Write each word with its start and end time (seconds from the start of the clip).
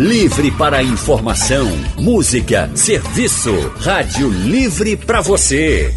Livre 0.00 0.50
para 0.52 0.82
informação, 0.82 1.68
música, 1.98 2.70
serviço. 2.74 3.52
Rádio 3.80 4.30
Livre 4.30 4.96
para 4.96 5.20
você. 5.20 5.94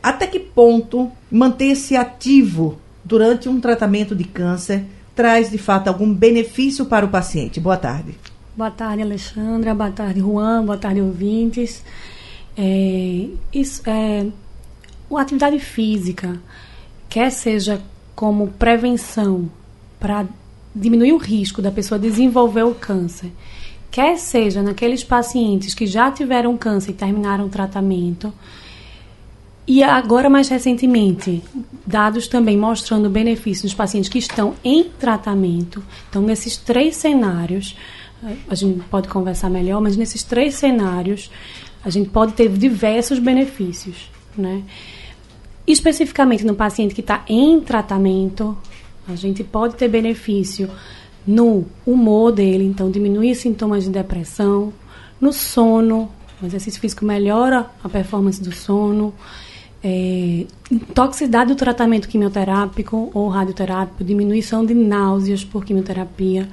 Até 0.02 0.28
que 0.28 0.40
ponto 0.40 1.12
manter-se 1.32 1.96
ativo 1.96 2.80
durante 3.04 3.50
um 3.50 3.60
tratamento 3.60 4.16
de 4.16 4.24
câncer 4.24 4.86
traz 5.16 5.50
de 5.52 5.58
fato 5.58 5.88
algum 5.88 6.14
benefício 6.14 6.86
para 6.86 7.06
o 7.06 7.10
paciente? 7.10 7.60
Boa 7.60 7.78
tarde. 7.78 8.16
Boa 8.56 8.72
tarde, 8.72 9.02
Alexandra. 9.02 9.74
Boa 9.74 9.92
tarde, 9.92 10.20
Juan. 10.20 10.66
Boa 10.66 10.78
tarde, 10.78 11.02
ouvintes. 11.02 11.84
É, 12.58 13.26
isso, 13.54 13.82
é, 13.90 14.26
a 15.12 15.22
atividade 15.22 15.60
física, 15.60 16.40
quer 17.10 17.32
seja 17.32 17.82
como 18.20 18.50
prevenção 18.50 19.50
para 19.98 20.26
diminuir 20.76 21.14
o 21.14 21.18
risco 21.18 21.62
da 21.62 21.72
pessoa 21.72 21.98
desenvolver 21.98 22.64
o 22.64 22.76
câncer, 22.76 23.32
quer 23.90 24.18
seja 24.18 24.62
naqueles 24.62 25.06
pacientes 25.06 25.74
que 25.74 25.88
já 25.88 26.12
tiveram 26.12 26.58
câncer 26.58 26.92
e 26.92 26.96
terminaram 26.96 27.46
o 27.46 27.50
tratamento, 27.50 28.34
e 29.66 29.82
agora 29.82 30.30
mais 30.30 30.50
recentemente, 30.50 31.42
dados 31.88 32.28
também 32.28 32.58
mostrando 32.58 33.10
benefícios 33.10 33.72
dos 33.72 33.74
pacientes 33.74 34.10
que 34.10 34.20
estão 34.20 34.54
em 34.66 34.84
tratamento. 34.84 35.82
Então, 36.10 36.22
nesses 36.22 36.58
três 36.58 36.98
cenários, 36.98 37.78
a 38.50 38.54
gente 38.54 38.82
pode 38.90 39.08
conversar 39.08 39.50
melhor, 39.50 39.80
mas 39.80 39.96
nesses 39.96 40.24
três 40.24 40.56
cenários, 40.56 41.32
a 41.86 41.90
gente 41.90 42.10
pode 42.10 42.34
ter 42.34 42.50
diversos 42.50 43.18
benefícios, 43.18 44.12
né? 44.38 44.64
Especificamente 45.70 46.44
no 46.44 46.56
paciente 46.56 46.96
que 46.96 47.02
está 47.02 47.24
em 47.30 47.62
tratamento, 47.62 48.58
a 49.08 49.14
gente 49.14 49.44
pode 49.44 49.76
ter 49.76 49.88
benefício 49.88 50.68
no 51.28 51.64
humor 51.86 52.32
dele, 52.32 52.64
então 52.64 52.90
diminuir 52.90 53.36
sintomas 53.36 53.84
de 53.84 53.92
depressão, 53.92 54.74
no 55.22 55.32
sono, 55.32 56.10
o 56.42 56.46
exercício 56.48 56.82
físico 56.82 57.06
melhora 57.06 57.68
a 57.84 57.88
performance 57.88 58.42
do 58.42 58.52
sono, 58.52 59.14
é, 59.84 60.48
toxicidade 60.96 61.54
do 61.54 61.56
tratamento 61.56 62.08
quimioterápico 62.08 63.12
ou 63.14 63.28
radioterápico, 63.28 64.04
diminuição 64.04 64.66
de 64.66 64.74
náuseas 64.74 65.44
por 65.44 65.64
quimioterapia. 65.64 66.50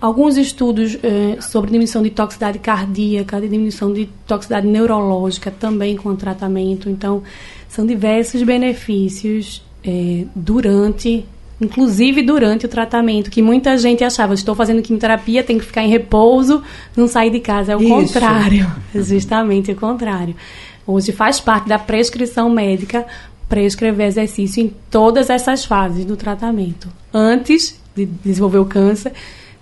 Alguns 0.00 0.38
estudos 0.38 0.98
é, 1.02 1.40
sobre 1.40 1.68
diminuição 1.68 2.02
de 2.02 2.10
toxicidade 2.10 2.58
cardíaca, 2.58 3.40
de 3.40 3.48
diminuição 3.48 3.92
de 3.92 4.08
toxicidade 4.26 4.66
neurológica 4.66 5.50
também 5.50 5.96
com 5.96 6.08
o 6.08 6.16
tratamento. 6.16 6.88
Então, 6.88 7.22
são 7.68 7.84
diversos 7.84 8.42
benefícios 8.42 9.62
é, 9.84 10.24
durante 10.34 11.24
inclusive 11.60 12.22
durante 12.22 12.64
o 12.64 12.68
tratamento, 12.68 13.30
que 13.30 13.42
muita 13.42 13.76
gente 13.76 14.02
achava, 14.02 14.32
estou 14.32 14.54
fazendo 14.54 14.80
quimioterapia, 14.80 15.44
tenho 15.44 15.60
que 15.60 15.66
ficar 15.66 15.82
em 15.82 15.90
repouso, 15.90 16.62
não 16.96 17.06
sair 17.06 17.30
de 17.30 17.38
casa. 17.38 17.72
É 17.72 17.76
o 17.76 17.82
Isso. 17.82 17.90
contrário, 17.90 18.72
justamente 18.94 19.70
o 19.70 19.76
contrário. 19.76 20.34
Hoje 20.86 21.12
faz 21.12 21.38
parte 21.38 21.68
da 21.68 21.78
prescrição 21.78 22.48
médica 22.48 23.06
prescrever 23.48 24.06
exercício 24.06 24.62
em 24.62 24.72
todas 24.90 25.28
essas 25.28 25.64
fases 25.64 26.04
do 26.04 26.16
tratamento. 26.16 26.88
Antes 27.12 27.78
de 27.94 28.06
desenvolver 28.06 28.58
o 28.58 28.64
câncer, 28.64 29.12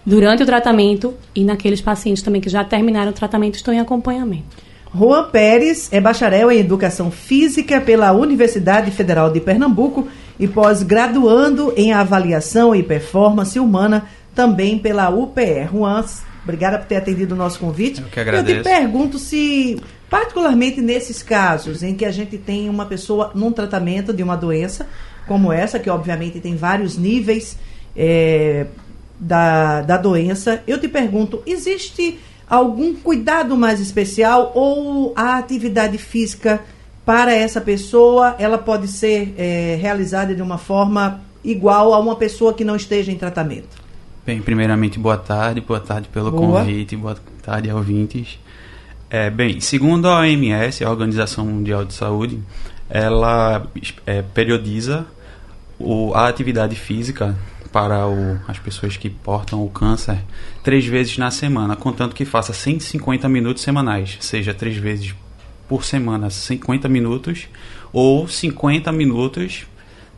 durante 0.09 0.43
o 0.43 0.47
tratamento 0.47 1.15
e 1.35 1.45
naqueles 1.45 1.83
pacientes 1.83 2.23
também 2.23 2.41
que 2.41 2.49
já 2.49 2.65
terminaram 2.65 3.11
o 3.11 3.15
tratamento 3.15 3.57
estão 3.57 3.75
em 3.75 3.79
acompanhamento. 3.79 4.57
Juan 4.97 5.29
Pérez 5.29 5.91
é 5.93 6.01
bacharel 6.01 6.51
em 6.51 6.61
Educação 6.61 7.11
Física 7.11 7.79
pela 7.79 8.11
Universidade 8.13 8.91
Federal 8.91 9.31
de 9.31 9.39
Pernambuco 9.39 10.09
e 10.41 10.49
pós-graduando 10.49 11.75
em 11.77 11.93
Avaliação 11.93 12.75
e 12.75 12.83
Performance 12.83 13.61
Humana 13.61 14.07
também 14.35 14.79
pela 14.79 15.11
UPR. 15.11 15.69
Juan, 15.71 16.03
obrigada 16.43 16.79
por 16.79 16.87
ter 16.87 16.97
atendido 16.97 17.35
o 17.35 17.39
nosso 17.39 17.59
convite. 17.59 18.01
Eu 18.01 18.09
que 18.09 18.19
agradeço. 18.19 18.61
Eu 18.61 18.63
te 18.63 18.65
pergunto 18.65 19.19
se, 19.19 19.79
particularmente 20.09 20.81
nesses 20.81 21.23
casos 21.23 21.83
em 21.83 21.95
que 21.95 22.07
a 22.07 22.11
gente 22.11 22.39
tem 22.39 22.71
uma 22.71 22.87
pessoa 22.87 23.31
num 23.35 23.53
tratamento 23.53 24.15
de 24.15 24.23
uma 24.23 24.39
doença 24.39 24.87
como 25.27 25.53
essa, 25.53 25.79
que 25.79 25.91
obviamente 25.91 26.41
tem 26.41 26.57
vários 26.57 26.97
níveis 26.97 27.59
é, 27.95 28.69
da, 29.19 29.83
da 29.83 29.97
doença, 29.97 30.63
eu 30.67 30.79
te 30.79 30.89
pergunto, 30.89 31.43
existe 31.47 32.19
algum 32.49 32.95
cuidado 32.95 33.57
mais 33.57 33.81
especial 33.81 34.53
ou 34.55 35.13
a 35.17 35.37
atividade 35.37 35.99
física 35.99 36.61
para 37.05 37.33
essa 37.33 37.61
pessoa 37.61 38.37
ela 38.39 38.59
pode 38.59 38.89
ser 38.89 39.35
é, 39.37 39.79
realizada 39.81 40.35
de 40.35 40.43
uma 40.43 40.59
forma 40.59 41.21
igual 41.43 41.95
a 41.95 41.99
uma 41.99 42.17
pessoa 42.17 42.53
que 42.53 42.65
não 42.65 42.77
esteja 42.77 43.11
em 43.11 43.17
tratamento? 43.17 43.79
Bem, 44.27 44.43
primeiramente, 44.43 44.99
boa 44.99 45.17
tarde, 45.17 45.61
boa 45.61 45.81
tarde 45.81 46.09
pelo 46.09 46.31
boa. 46.31 46.61
convite, 46.61 46.97
boa 46.97 47.17
tarde, 47.43 47.73
ouvintes. 47.73 48.39
É, 49.09 49.31
bem, 49.31 49.59
segundo 49.59 50.07
a 50.07 50.21
OMS, 50.21 50.85
a 50.85 50.91
Organização 50.91 51.47
Mundial 51.47 51.85
de 51.87 51.95
Saúde, 51.95 52.43
ela 52.91 53.67
é, 54.07 54.21
periodiza 54.21 55.07
o, 55.79 56.13
a 56.15 56.29
atividade 56.29 56.77
física 56.77 57.35
para 57.73 58.07
o, 58.07 58.39
as 58.49 58.59
pessoas 58.59 58.97
que 58.97 59.11
portam 59.11 59.65
o 59.65 59.69
câncer 59.69 60.19
três 60.63 60.87
vezes 60.87 61.19
na 61.19 61.31
semana, 61.31 61.77
contanto 61.77 62.15
que 62.15 62.25
faça 62.25 62.53
150 62.53 63.29
minutos 63.29 63.63
semanais, 63.63 64.17
seja 64.21 64.55
três 64.55 64.77
vezes 64.77 65.15
por 65.69 65.85
semana 65.85 66.31
50 66.31 66.89
minutos 66.89 67.47
ou 67.93 68.27
50 68.27 68.91
minutos 68.93 69.67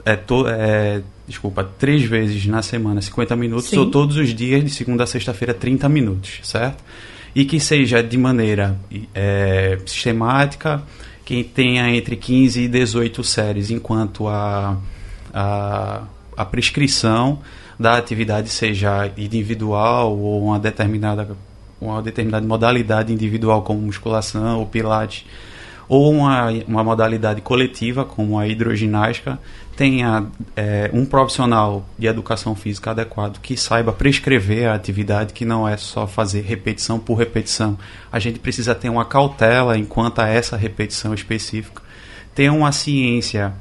é, 0.04 0.16
to, 0.16 0.46
é, 0.48 1.02
desculpa, 1.26 1.64
três 1.78 2.02
vezes 2.02 2.46
na 2.46 2.62
semana 2.62 3.00
50 3.00 3.36
minutos 3.36 3.68
Sim. 3.68 3.78
ou 3.78 3.90
todos 3.90 4.16
os 4.16 4.34
dias 4.34 4.64
de 4.64 4.70
segunda 4.70 5.04
a 5.04 5.06
sexta-feira 5.06 5.52
30 5.52 5.88
minutos, 5.88 6.40
certo? 6.42 6.82
E 7.34 7.44
que 7.44 7.60
seja 7.60 8.02
de 8.02 8.18
maneira 8.18 8.78
é, 9.14 9.78
sistemática, 9.86 10.82
que 11.24 11.44
tenha 11.44 11.88
entre 11.94 12.16
15 12.16 12.62
e 12.62 12.68
18 12.68 13.22
séries, 13.22 13.70
enquanto 13.70 14.26
a, 14.26 14.76
a, 15.32 16.02
a 16.40 16.44
prescrição 16.44 17.38
da 17.78 17.96
atividade 17.96 18.48
seja 18.48 19.10
individual 19.16 20.18
ou 20.18 20.44
uma 20.44 20.58
determinada, 20.58 21.36
uma 21.80 22.02
determinada 22.02 22.46
modalidade 22.46 23.12
individual, 23.12 23.62
como 23.62 23.80
musculação 23.80 24.58
ou 24.58 24.66
pilates, 24.66 25.26
ou 25.86 26.10
uma, 26.10 26.50
uma 26.66 26.84
modalidade 26.84 27.40
coletiva, 27.40 28.04
como 28.04 28.38
a 28.38 28.46
hidroginástica, 28.46 29.38
tenha 29.76 30.26
é, 30.56 30.90
um 30.94 31.04
profissional 31.04 31.84
de 31.98 32.06
educação 32.06 32.54
física 32.54 32.92
adequado 32.92 33.38
que 33.40 33.56
saiba 33.56 33.92
prescrever 33.92 34.68
a 34.68 34.74
atividade, 34.74 35.34
que 35.34 35.44
não 35.44 35.68
é 35.68 35.76
só 35.76 36.06
fazer 36.06 36.42
repetição 36.42 36.98
por 36.98 37.16
repetição. 37.16 37.78
A 38.10 38.18
gente 38.18 38.38
precisa 38.38 38.74
ter 38.74 38.88
uma 38.88 39.04
cautela 39.04 39.76
enquanto 39.76 40.20
a 40.20 40.28
essa 40.28 40.56
repetição 40.56 41.12
específica, 41.12 41.82
ter 42.34 42.50
uma 42.50 42.72
ciência 42.72 43.52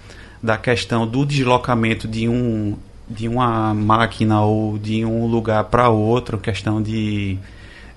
da 0.42 0.58
questão 0.58 1.06
do 1.06 1.26
deslocamento 1.26 2.08
de 2.08 2.28
um 2.28 2.78
de 3.10 3.28
uma 3.28 3.74
máquina 3.74 4.44
ou 4.44 4.78
de 4.78 5.04
um 5.04 5.26
lugar 5.26 5.64
para 5.64 5.90
outro, 5.90 6.38
questão 6.38 6.80
de 6.80 7.40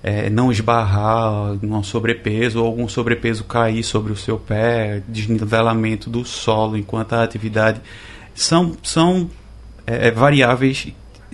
é, 0.01 0.29
não 0.29 0.51
esbarrar 0.51 1.55
num 1.61 1.83
sobrepeso 1.83 2.59
ou 2.59 2.65
algum 2.65 2.87
sobrepeso 2.87 3.43
cair 3.43 3.83
sobre 3.83 4.11
o 4.11 4.17
seu 4.17 4.39
pé, 4.39 5.03
desnivelamento 5.07 6.09
do 6.09 6.25
solo 6.25 6.75
enquanto 6.75 7.13
a 7.13 7.23
atividade 7.23 7.79
são, 8.33 8.75
são 8.81 9.29
é, 9.85 10.07
é, 10.07 10.11
variáveis 10.11 10.87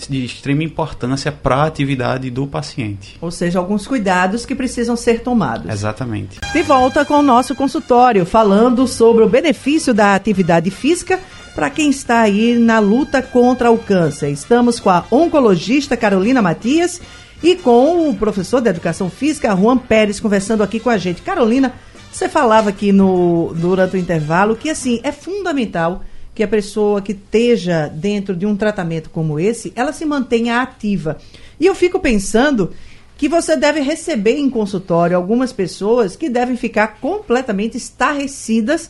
de 0.08 0.24
extrema 0.24 0.64
importância 0.64 1.32
para 1.32 1.56
a 1.56 1.66
atividade 1.66 2.30
do 2.30 2.48
paciente. 2.48 3.18
Ou 3.22 3.32
seja, 3.32 3.60
alguns 3.60 3.88
cuidados 3.88 4.46
que 4.46 4.56
precisam 4.56 4.96
ser 4.96 5.22
tomados. 5.22 5.72
Exatamente. 5.72 6.40
De 6.54 6.62
volta 6.62 7.04
com 7.04 7.16
o 7.16 7.24
nosso 7.24 7.56
consultório, 7.56 8.26
falando 8.26 8.88
sobre 8.88 9.24
o 9.24 9.30
benefício 9.30 9.94
da 9.94 10.16
atividade 10.16 10.70
física 10.72 11.20
para 11.56 11.70
quem 11.70 11.90
está 11.90 12.22
aí 12.22 12.58
na 12.58 12.80
luta 12.80 13.22
contra 13.22 13.72
o 13.72 13.78
câncer. 13.78 14.30
Estamos 14.30 14.80
com 14.80 14.90
a 14.90 15.04
oncologista 15.12 15.98
Carolina 15.98 16.42
Matias 16.42 17.02
e 17.42 17.56
com 17.56 18.10
o 18.10 18.16
professor 18.16 18.62
de 18.62 18.70
Educação 18.70 19.10
Física, 19.10 19.56
Juan 19.56 19.78
Pérez, 19.78 20.20
conversando 20.20 20.64
aqui 20.64 20.80
com 20.80 20.90
a 20.90 20.98
gente. 20.98 21.22
Carolina, 21.22 21.74
você 22.12 22.28
falava 22.28 22.70
aqui 22.70 22.92
no, 22.92 23.54
durante 23.56 23.96
o 23.96 24.00
intervalo 24.00 24.56
que, 24.56 24.70
assim, 24.70 25.00
é 25.04 25.12
fundamental 25.12 26.02
que 26.40 26.44
a 26.44 26.48
pessoa 26.48 27.02
que 27.02 27.12
esteja 27.12 27.92
dentro 27.94 28.34
de 28.34 28.46
um 28.46 28.56
tratamento 28.56 29.10
como 29.10 29.38
esse, 29.38 29.74
ela 29.76 29.92
se 29.92 30.06
mantenha 30.06 30.62
ativa. 30.62 31.18
E 31.60 31.66
eu 31.66 31.76
fico 31.76 32.00
pensando 32.00 32.72
que 33.18 33.28
você 33.28 33.58
deve 33.58 33.82
receber 33.82 34.38
em 34.38 34.50
consultório 34.50 35.18
algumas 35.18 35.52
pessoas 35.52 36.16
que 36.16 36.30
devem 36.30 36.56
ficar 36.56 37.02
completamente 37.02 37.76
estarrecidas 37.76 38.90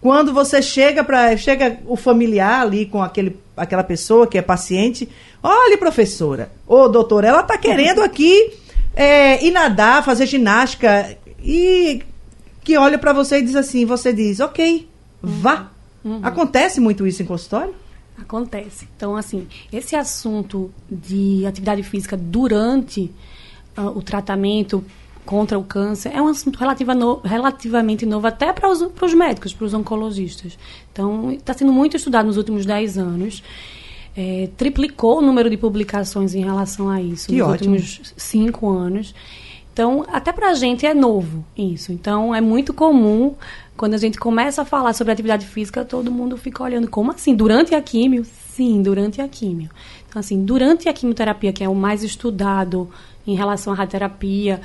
quando 0.00 0.34
você 0.34 0.60
chega 0.60 1.04
para 1.04 1.36
chega 1.36 1.78
o 1.86 1.94
familiar 1.94 2.62
ali 2.62 2.86
com 2.86 3.00
aquele, 3.00 3.38
aquela 3.56 3.84
pessoa 3.84 4.26
que 4.26 4.36
é 4.36 4.42
paciente, 4.42 5.08
olha 5.40 5.78
professora, 5.78 6.50
ô 6.66 6.88
doutora, 6.88 7.28
ela 7.28 7.42
está 7.42 7.56
querendo 7.56 8.02
aqui 8.02 8.52
é, 8.96 9.46
ir 9.46 9.52
nadar, 9.52 10.04
fazer 10.04 10.26
ginástica 10.26 11.16
e 11.40 12.02
que 12.64 12.76
olha 12.76 12.98
para 12.98 13.12
você 13.12 13.38
e 13.38 13.42
diz 13.42 13.54
assim, 13.54 13.84
você 13.84 14.12
diz, 14.12 14.40
ok, 14.40 14.88
vá, 15.22 15.70
Uhum. 16.04 16.20
Acontece 16.22 16.80
muito 16.80 17.06
isso 17.06 17.22
em 17.22 17.26
consultório? 17.26 17.74
Acontece. 18.18 18.86
Então, 18.96 19.16
assim, 19.16 19.46
esse 19.72 19.96
assunto 19.96 20.70
de 20.90 21.46
atividade 21.46 21.82
física 21.82 22.16
durante 22.16 23.10
uh, 23.76 23.86
o 23.96 24.02
tratamento 24.02 24.84
contra 25.24 25.58
o 25.58 25.64
câncer 25.64 26.10
é 26.14 26.20
um 26.20 26.28
assunto 26.28 26.58
relativa 26.58 26.94
no, 26.94 27.20
relativamente 27.20 28.04
novo 28.04 28.26
até 28.26 28.52
para 28.52 28.68
os, 28.68 28.82
para 28.92 29.06
os 29.06 29.14
médicos, 29.14 29.52
para 29.52 29.64
os 29.64 29.74
oncologistas. 29.74 30.58
Então, 30.92 31.30
está 31.30 31.54
sendo 31.54 31.72
muito 31.72 31.96
estudado 31.96 32.26
nos 32.26 32.36
últimos 32.36 32.66
10 32.66 32.98
anos. 32.98 33.42
É, 34.16 34.48
triplicou 34.56 35.18
o 35.18 35.22
número 35.22 35.48
de 35.48 35.56
publicações 35.56 36.34
em 36.34 36.42
relação 36.42 36.90
a 36.90 37.00
isso 37.00 37.28
que 37.28 37.36
nos 37.36 37.48
ótimo. 37.48 37.74
últimos 37.74 38.12
cinco 38.16 38.68
anos. 38.68 39.14
Então, 39.80 40.04
até 40.12 40.30
para 40.30 40.50
a 40.50 40.54
gente 40.54 40.84
é 40.84 40.92
novo 40.92 41.42
isso. 41.56 41.90
Então, 41.90 42.34
é 42.34 42.40
muito 42.42 42.74
comum 42.74 43.34
quando 43.78 43.94
a 43.94 43.96
gente 43.96 44.18
começa 44.18 44.60
a 44.60 44.64
falar 44.66 44.92
sobre 44.92 45.10
atividade 45.10 45.46
física, 45.46 45.86
todo 45.86 46.12
mundo 46.12 46.36
fica 46.36 46.62
olhando, 46.62 46.86
como 46.86 47.12
assim? 47.12 47.34
Durante 47.34 47.74
a 47.74 47.80
químio? 47.80 48.22
Sim, 48.26 48.82
durante 48.82 49.22
a 49.22 49.26
químio. 49.26 49.70
Então, 50.06 50.20
assim, 50.20 50.44
durante 50.44 50.86
a 50.86 50.92
quimioterapia, 50.92 51.50
que 51.50 51.64
é 51.64 51.68
o 51.68 51.74
mais 51.74 52.02
estudado 52.02 52.90
em 53.26 53.34
relação 53.34 53.72
à 53.72 53.76
radioterapia, 53.76 54.60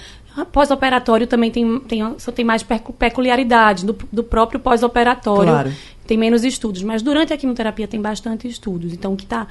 pós-operatório 0.51 1.27
também 1.27 1.49
tem, 1.49 1.79
tem, 1.79 2.01
só 2.19 2.29
tem 2.29 2.43
mais 2.43 2.61
peculiaridade 2.61 3.85
do, 3.85 3.95
do 4.11 4.21
próprio 4.21 4.59
pós-operatório. 4.59 5.49
Claro. 5.49 5.73
Tem 6.05 6.17
menos 6.17 6.43
estudos, 6.43 6.83
mas 6.83 7.01
durante 7.01 7.31
a 7.31 7.37
quimioterapia 7.37 7.87
tem 7.87 8.01
bastante 8.01 8.49
estudos. 8.49 8.91
Então, 8.91 9.13
o 9.13 9.15
que 9.15 9.23
está 9.23 9.47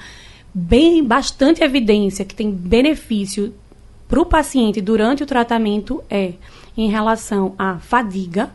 bem, 0.55 1.03
bastante 1.03 1.65
evidência 1.65 2.23
que 2.23 2.35
tem 2.35 2.51
benefício 2.51 3.55
para 4.09 4.21
o 4.21 4.27
paciente 4.27 4.81
durante 4.81 5.23
o 5.23 5.27
tratamento 5.27 6.03
é 6.11 6.35
em 6.77 6.91
relação 6.91 7.55
à 7.59 7.79
fadiga, 7.79 8.51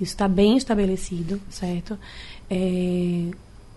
isso 0.00 0.12
está 0.12 0.28
bem 0.28 0.56
estabelecido, 0.56 1.40
certo? 1.48 1.98
É, 2.50 3.30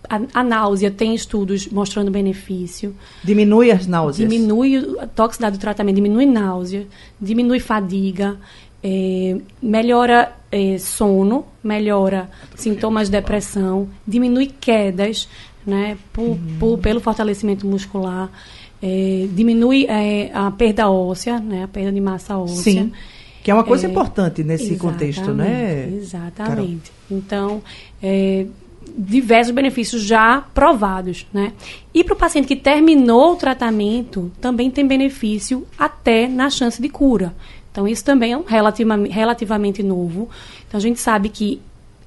a, 0.08 0.40
a, 0.40 0.44
náusea 0.44 0.90
tem 0.90 1.14
estudos 1.14 1.68
mostrando 1.68 2.10
benefício. 2.10 2.94
Diminui 3.22 3.70
as 3.70 3.86
náuseas? 3.86 4.28
Diminui 4.28 4.76
a 5.00 5.06
toxicidade 5.06 5.58
do 5.58 5.60
tratamento, 5.60 5.96
diminui 5.96 6.26
náusea, 6.26 6.86
diminui 7.20 7.60
fadiga, 7.60 8.36
é, 8.82 9.36
melhora 9.60 10.32
é, 10.50 10.78
sono, 10.78 11.44
melhora 11.62 12.30
sintomas 12.54 13.08
de 13.08 13.12
depressão, 13.12 13.88
diminui 14.06 14.46
quedas, 14.46 15.28
né, 15.66 15.98
por, 16.12 16.22
uhum. 16.22 16.56
por 16.58 16.78
pelo 16.78 17.00
fortalecimento 17.00 17.66
muscular, 17.66 18.30
é, 18.82 19.28
diminui 19.32 19.86
é, 19.86 20.30
a 20.32 20.50
perda 20.50 20.90
óssea, 20.90 21.38
né, 21.38 21.64
a 21.64 21.68
perda 21.68 21.92
de 21.92 22.00
massa 22.00 22.36
óssea. 22.38 22.84
Sim. 22.84 22.92
Que 23.42 23.50
é 23.50 23.54
uma 23.54 23.64
coisa 23.64 23.86
é, 23.86 23.90
importante 23.90 24.42
nesse 24.44 24.76
contexto, 24.76 25.32
né? 25.32 25.88
Exatamente. 25.96 26.90
Carol? 26.90 27.18
Então, 27.18 27.62
é, 28.02 28.46
diversos 28.96 29.54
benefícios 29.54 30.02
já 30.02 30.44
provados, 30.52 31.26
né? 31.32 31.52
E 31.94 32.02
para 32.04 32.14
o 32.14 32.16
paciente 32.16 32.46
que 32.46 32.56
terminou 32.56 33.32
o 33.32 33.36
tratamento, 33.36 34.30
também 34.40 34.70
tem 34.70 34.86
benefício 34.86 35.66
até 35.78 36.28
na 36.28 36.50
chance 36.50 36.82
de 36.82 36.88
cura. 36.88 37.34
Então, 37.70 37.86
isso 37.86 38.04
também 38.04 38.32
é 38.32 38.36
um 38.36 38.42
relativamente, 38.42 39.12
relativamente 39.12 39.82
novo. 39.82 40.28
Então, 40.66 40.78
a 40.78 40.80
gente 40.80 40.98
sabe 41.00 41.28
que, 41.28 41.60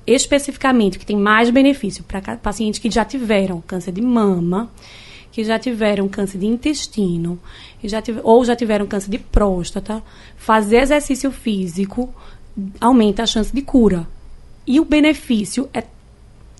especificamente, 0.05 0.99
que 0.99 1.05
tem 1.05 1.15
mais 1.15 1.49
benefício 1.49 2.03
para 2.03 2.37
pacientes 2.37 2.79
que 2.79 2.91
já 2.91 3.05
tiveram 3.05 3.61
câncer 3.61 3.93
de 3.93 4.01
mama, 4.01 4.69
que 5.31 5.43
já 5.43 5.57
tiveram 5.57 6.07
câncer 6.09 6.37
de 6.37 6.45
intestino 6.45 7.39
já 7.83 8.01
tive, 8.01 8.19
ou 8.23 8.43
já 8.43 8.55
tiveram 8.55 8.85
câncer 8.85 9.09
de 9.09 9.17
próstata, 9.17 10.03
fazer 10.37 10.77
exercício 10.77 11.31
físico 11.31 12.13
aumenta 12.79 13.23
a 13.23 13.25
chance 13.25 13.53
de 13.53 13.61
cura. 13.61 14.07
E 14.67 14.79
o 14.79 14.85
benefício 14.85 15.69
é 15.73 15.83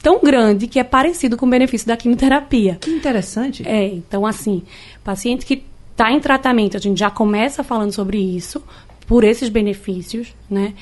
tão 0.01 0.19
grande 0.19 0.67
que 0.67 0.79
é 0.79 0.83
parecido 0.83 1.37
com 1.37 1.45
o 1.45 1.49
benefício 1.49 1.87
da 1.87 1.95
quimioterapia. 1.95 2.77
Que 2.81 2.91
interessante. 2.91 3.67
É, 3.67 3.85
então 3.87 4.25
assim, 4.25 4.63
paciente 5.03 5.45
que 5.45 5.63
está 5.91 6.11
em 6.11 6.19
tratamento, 6.19 6.77
a 6.77 6.79
gente 6.79 6.99
já 6.99 7.11
começa 7.11 7.63
falando 7.63 7.91
sobre 7.91 8.17
isso, 8.17 8.63
por 9.05 9.23
esses 9.23 9.49
benefícios, 9.49 10.33
né? 10.49 10.73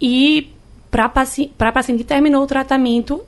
E 0.00 0.50
para 0.90 1.08
paci 1.08 1.50
paciente 1.56 1.98
que 1.98 2.04
terminou 2.04 2.42
o 2.42 2.46
tratamento, 2.46 3.22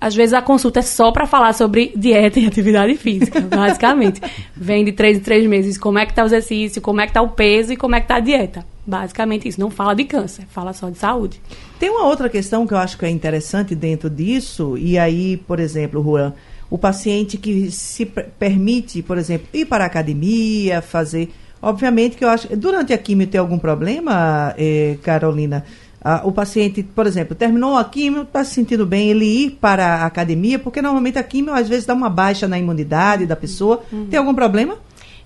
às 0.00 0.14
vezes 0.14 0.32
a 0.32 0.40
consulta 0.40 0.78
é 0.78 0.82
só 0.82 1.10
para 1.10 1.26
falar 1.26 1.52
sobre 1.52 1.92
dieta 1.96 2.38
e 2.38 2.46
atividade 2.46 2.94
física, 2.96 3.40
basicamente. 3.42 4.20
Vem 4.56 4.84
de 4.84 4.92
três 4.92 5.18
em 5.18 5.20
três 5.20 5.46
meses 5.46 5.76
como 5.76 5.98
é 5.98 6.06
que 6.06 6.14
tá 6.14 6.22
o 6.22 6.26
exercício, 6.26 6.80
como 6.80 7.00
é 7.00 7.06
que 7.06 7.12
tá 7.12 7.20
o 7.20 7.30
peso 7.30 7.72
e 7.72 7.76
como 7.76 7.94
é 7.94 8.00
que 8.00 8.06
tá 8.06 8.16
a 8.16 8.20
dieta. 8.20 8.64
Basicamente 8.86 9.48
isso. 9.48 9.60
Não 9.60 9.70
fala 9.70 9.94
de 9.94 10.04
câncer, 10.04 10.44
fala 10.48 10.72
só 10.72 10.88
de 10.88 10.98
saúde. 10.98 11.40
Tem 11.78 11.90
uma 11.90 12.06
outra 12.06 12.28
questão 12.28 12.66
que 12.66 12.74
eu 12.74 12.78
acho 12.78 12.96
que 12.96 13.04
é 13.04 13.10
interessante 13.10 13.74
dentro 13.74 14.08
disso, 14.08 14.76
e 14.78 14.98
aí, 14.98 15.36
por 15.36 15.60
exemplo, 15.60 16.02
Juan, 16.02 16.32
o 16.70 16.78
paciente 16.78 17.36
que 17.36 17.70
se 17.70 18.06
permite, 18.06 19.02
por 19.02 19.18
exemplo, 19.18 19.48
ir 19.52 19.66
para 19.66 19.84
a 19.84 19.86
academia, 19.86 20.80
fazer. 20.80 21.30
Obviamente 21.60 22.16
que 22.16 22.24
eu 22.24 22.28
acho. 22.28 22.56
Durante 22.56 22.92
a 22.92 22.98
quimio 22.98 23.26
tem 23.26 23.40
algum 23.40 23.58
problema, 23.58 24.54
eh, 24.56 24.96
Carolina? 25.02 25.64
Ah, 26.00 26.22
o 26.24 26.30
paciente, 26.30 26.82
por 26.82 27.06
exemplo, 27.06 27.34
terminou 27.34 27.76
a 27.76 27.84
quimio, 27.84 28.22
está 28.22 28.44
se 28.44 28.54
sentindo 28.54 28.86
bem, 28.86 29.10
ele 29.10 29.24
ir 29.24 29.50
para 29.60 30.02
a 30.02 30.06
academia, 30.06 30.58
porque 30.58 30.80
normalmente 30.80 31.18
a 31.18 31.22
quimio 31.22 31.52
às 31.52 31.68
vezes 31.68 31.86
dá 31.86 31.94
uma 31.94 32.08
baixa 32.08 32.46
na 32.46 32.58
imunidade 32.58 33.26
da 33.26 33.34
pessoa. 33.34 33.82
Uhum. 33.92 34.06
Tem 34.06 34.18
algum 34.18 34.34
problema? 34.34 34.76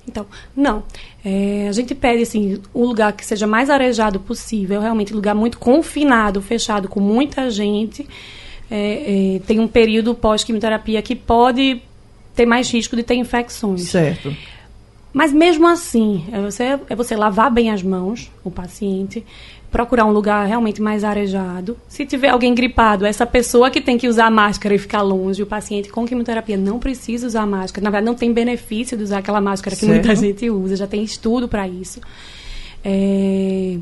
Então, 0.09 0.27
não. 0.57 0.83
É, 1.25 1.67
a 1.69 1.73
gente 1.73 1.95
pede, 1.95 2.23
assim, 2.23 2.59
um 2.75 2.85
lugar 2.85 3.13
que 3.13 3.25
seja 3.25 3.47
mais 3.47 3.71
arejado 3.71 4.19
possível, 4.19 4.81
realmente 4.81 5.13
um 5.13 5.17
lugar 5.17 5.35
muito 5.35 5.59
confinado, 5.59 6.41
fechado, 6.41 6.89
com 6.89 7.01
muita 7.01 7.51
gente. 7.51 8.07
É, 8.71 9.37
é, 9.37 9.39
tem 9.41 9.61
um 9.61 9.69
período 9.69 10.15
pós-quimioterapia 10.15 11.03
que 11.03 11.15
pode 11.15 11.83
ter 12.35 12.47
mais 12.47 12.71
risco 12.73 12.97
de 12.97 13.03
ter 13.03 13.15
infecções. 13.15 13.83
Certo. 13.83 14.35
Mas 15.13 15.33
mesmo 15.33 15.67
assim, 15.67 16.25
é 16.33 16.41
você, 16.41 16.79
é 16.89 16.97
você 16.97 17.15
lavar 17.15 17.51
bem 17.51 17.71
as 17.71 17.83
mãos, 17.83 18.31
o 18.43 18.51
paciente, 18.51 19.25
procurar 19.71 20.05
um 20.05 20.11
lugar 20.11 20.47
realmente 20.47 20.81
mais 20.81 21.05
arejado. 21.05 21.77
Se 21.89 22.05
tiver 22.05 22.29
alguém 22.29 22.55
gripado, 22.55 23.07
essa 23.07 23.27
pessoa 23.27 23.71
que 23.71 23.81
tem 23.81 23.99
que 23.99 24.09
usar 24.09 24.31
máscara 24.31 24.75
e 24.75 24.79
ficar 24.79 25.03
longe, 25.03 25.43
o 25.43 25.47
paciente 25.47 25.89
com 25.91 26.07
quimioterapia 26.07 26.57
não 26.57 26.79
precisa 26.79 27.27
usar 27.27 27.47
máscara. 27.47 27.85
Na 27.85 27.91
verdade, 27.91 28.07
não 28.07 28.15
tem 28.15 28.33
benefício 28.33 28.97
de 28.97 29.03
usar 29.03 29.19
aquela 29.19 29.41
máscara 29.41 29.75
que 29.75 29.85
certo. 29.85 30.07
muita 30.07 30.15
gente 30.15 30.49
usa, 30.51 30.77
já 30.77 30.87
tem 30.87 31.03
estudo 31.03 31.49
para 31.49 31.67
isso. 31.67 32.01
É, 32.85 33.79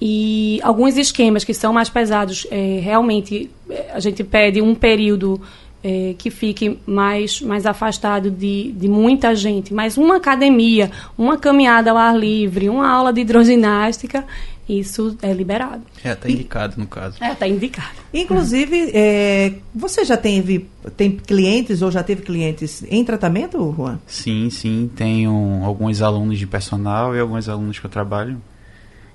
e 0.00 0.60
alguns 0.62 0.96
esquemas 0.98 1.44
que 1.44 1.54
são 1.54 1.72
mais 1.72 1.88
pesados, 1.88 2.46
é, 2.50 2.80
realmente 2.82 3.50
é, 3.70 3.92
a 3.92 4.00
gente 4.00 4.22
pede 4.22 4.60
um 4.60 4.74
período 4.74 5.40
é, 5.82 6.14
que 6.18 6.30
fique 6.30 6.78
mais, 6.86 7.40
mais 7.40 7.66
afastado 7.66 8.30
de, 8.30 8.72
de 8.72 8.88
muita 8.88 9.34
gente. 9.34 9.72
Mas 9.72 9.96
uma 9.96 10.16
academia, 10.16 10.90
uma 11.16 11.36
caminhada 11.36 11.90
ao 11.90 11.96
ar 11.96 12.16
livre, 12.16 12.68
uma 12.68 12.88
aula 12.88 13.12
de 13.12 13.20
hidroginástica, 13.20 14.24
isso 14.68 15.16
é 15.22 15.32
liberado. 15.32 15.82
É, 16.02 16.12
está 16.12 16.28
indicado 16.28 16.74
no 16.76 16.86
caso. 16.86 17.22
É, 17.22 17.32
está 17.32 17.46
indicado. 17.46 17.94
Inclusive, 18.12 18.90
é, 18.92 19.54
você 19.72 20.04
já 20.04 20.16
teve 20.16 20.68
tem 20.96 21.12
clientes 21.12 21.82
ou 21.82 21.90
já 21.90 22.02
teve 22.02 22.22
clientes 22.22 22.84
em 22.90 23.04
tratamento, 23.04 23.72
Juan? 23.76 23.98
Sim, 24.06 24.50
sim. 24.50 24.90
Tenho 24.96 25.62
alguns 25.64 26.02
alunos 26.02 26.38
de 26.38 26.46
personal 26.46 27.14
e 27.14 27.20
alguns 27.20 27.48
alunos 27.48 27.78
que 27.78 27.86
eu 27.86 27.90
trabalho 27.90 28.40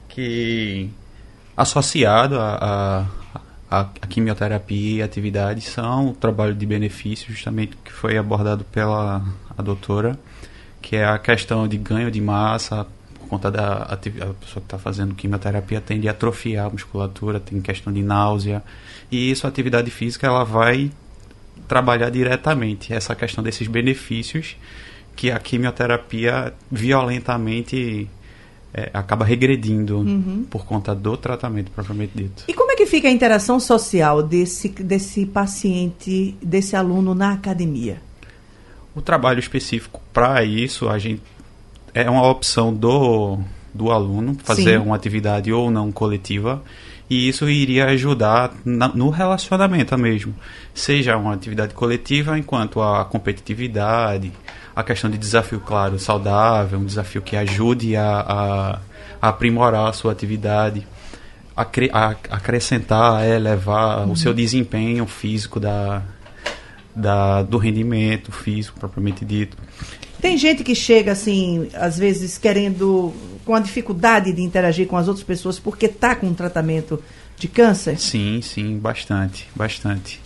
que 0.08 0.90
associado 1.56 2.40
a, 2.40 2.58
a, 2.62 3.06
a 3.72 3.86
quimioterapia 3.86 4.98
e 4.98 5.02
atividades 5.02 5.64
são 5.64 6.10
o 6.10 6.14
trabalho 6.14 6.54
de 6.54 6.66
benefício 6.66 7.32
justamente 7.34 7.78
que 7.78 7.92
foi 7.92 8.18
abordado 8.18 8.66
pela 8.66 9.24
a 9.58 9.62
doutora, 9.62 10.20
que 10.82 10.98
é 10.98 11.06
a 11.06 11.18
questão 11.18 11.66
de 11.70 11.78
ganho 11.78 12.12
de 12.12 12.20
massa 12.20 12.86
por 13.18 13.30
conta 13.30 13.50
da 13.50 13.84
a 13.84 13.96
pessoa 13.96 14.36
que 14.36 14.60
está 14.60 14.78
fazendo 14.78 15.16
quimioterapia 15.16 15.80
tende 15.80 16.10
a 16.10 16.12
atrofiar 16.12 16.66
a 16.66 16.70
musculatura, 16.70 17.40
tem 17.40 17.62
questão 17.62 17.94
de 17.94 18.04
náusea 18.04 18.62
e 19.10 19.32
isso 19.32 19.48
a 19.48 19.50
atividade 19.50 19.90
física 19.90 20.28
ela 20.28 20.44
vai 20.44 20.92
trabalhar 21.66 22.10
diretamente 22.10 22.94
essa 22.94 23.16
questão 23.16 23.42
desses 23.42 23.70
benefícios 23.70 24.58
que 25.16 25.32
a 25.32 25.40
quimioterapia 25.40 26.54
violentamente 26.70 28.10
é, 28.74 28.90
acaba 28.94 29.26
regredindo 29.26 29.98
uhum. 29.98 30.46
por 30.50 30.66
conta 30.66 30.96
do 30.96 31.18
tratamento 31.18 31.72
propriamente 31.72 32.14
dito. 32.16 32.44
E 32.48 32.54
como 32.54 32.72
é 32.72 32.76
que 32.76 32.86
fica 32.86 33.08
a 33.08 33.12
interação 33.12 33.60
social 33.60 34.24
desse, 34.24 34.70
desse 34.70 35.26
paciente, 35.26 36.36
desse 36.42 36.76
aluno 36.76 37.14
na 37.14 37.34
academia? 37.34 38.02
O 38.96 39.02
trabalho 39.02 39.40
específico 39.40 40.02
para 40.14 40.44
isso, 40.44 40.90
a 40.90 40.98
gente 40.98 41.22
é 41.94 42.10
uma 42.10 42.28
opção 42.28 42.74
do, 42.74 43.40
do 43.74 43.92
aluno 43.92 44.36
fazer 44.44 44.80
Sim. 44.80 44.86
uma 44.86 44.96
atividade 44.96 45.52
ou 45.52 45.70
não 45.70 45.92
coletiva 45.92 46.62
e 47.10 47.28
isso 47.28 47.50
iria 47.50 47.88
ajudar 47.88 48.54
na, 48.64 48.88
no 48.88 49.10
relacionamento 49.10 49.98
mesmo, 49.98 50.34
seja 50.74 51.18
uma 51.18 51.34
atividade 51.34 51.74
coletiva 51.74 52.40
enquanto 52.40 52.82
a 52.82 53.04
competitividade, 53.04 54.32
a 54.76 54.84
questão 54.84 55.10
de 55.10 55.18
desafio, 55.18 55.60
claro, 55.60 56.00
saudável, 56.00 56.80
um 56.80 56.86
desafio 56.86 57.22
que 57.22 57.36
ajude 57.36 57.96
a, 57.96 58.20
a, 58.20 58.80
a 59.22 59.30
aprimorar 59.30 59.90
a 59.90 59.94
sua 59.94 60.12
atividade, 60.12 60.88
a, 61.56 61.64
a 61.64 62.10
acrescentar, 62.30 63.16
a 63.18 63.28
elevar 63.28 64.06
uhum. 64.06 64.14
o 64.14 64.16
seu 64.16 64.34
desempenho 64.34 65.06
físico 65.06 65.60
da, 65.60 66.02
da, 66.96 67.44
do 67.44 67.58
rendimento 67.58 68.32
físico 68.32 68.80
propriamente 68.80 69.26
dito. 69.26 69.58
Tem 70.22 70.38
gente 70.38 70.64
que 70.64 70.76
chega 70.76 71.12
assim, 71.12 71.70
às 71.74 71.98
vezes 71.98 72.38
querendo, 72.38 73.14
com 73.44 73.56
a 73.56 73.60
dificuldade 73.60 74.32
de 74.32 74.42
interagir 74.42 74.88
com 74.88 74.96
as 74.96 75.08
outras 75.08 75.26
pessoas 75.26 75.60
porque 75.60 75.88
está 75.88 76.16
com 76.16 76.28
um 76.28 76.34
tratamento 76.34 77.02
de 77.38 77.48
câncer? 77.48 78.00
Sim, 78.00 78.40
sim, 78.42 78.78
bastante, 78.78 79.50
bastante. 79.56 80.22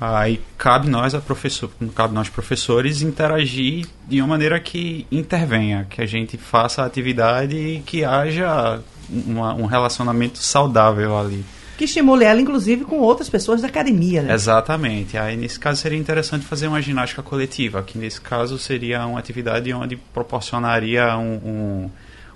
Aí 0.00 0.40
cabe 0.58 0.88
nós, 0.88 1.14
a 1.14 1.20
professor, 1.20 1.70
cabe 1.94 2.14
nós 2.14 2.28
professores 2.28 3.00
interagir 3.00 3.86
de 4.06 4.20
uma 4.20 4.28
maneira 4.28 4.60
que 4.60 5.06
intervenha, 5.10 5.86
que 5.88 6.02
a 6.02 6.06
gente 6.06 6.36
faça 6.36 6.82
a 6.82 6.86
atividade 6.86 7.56
e 7.56 7.80
que 7.80 8.04
haja 8.04 8.80
uma, 9.08 9.54
um 9.54 9.64
relacionamento 9.64 10.38
saudável 10.38 11.18
ali. 11.18 11.44
Que 11.78 11.84
estimule 11.84 12.24
ela, 12.24 12.40
inclusive, 12.40 12.84
com 12.84 12.98
outras 13.00 13.28
pessoas 13.28 13.60
da 13.60 13.68
academia, 13.68 14.22
né? 14.22 14.32
Exatamente. 14.32 15.18
Aí, 15.18 15.36
nesse 15.36 15.58
caso, 15.58 15.80
seria 15.80 15.98
interessante 15.98 16.44
fazer 16.44 16.68
uma 16.68 16.80
ginástica 16.80 17.22
coletiva, 17.22 17.82
que 17.82 17.98
nesse 17.98 18.20
caso 18.20 18.58
seria 18.58 19.06
uma 19.06 19.18
atividade 19.18 19.72
onde 19.74 19.96
proporcionaria 19.96 21.16
um, 21.18 21.34
um, 21.34 21.90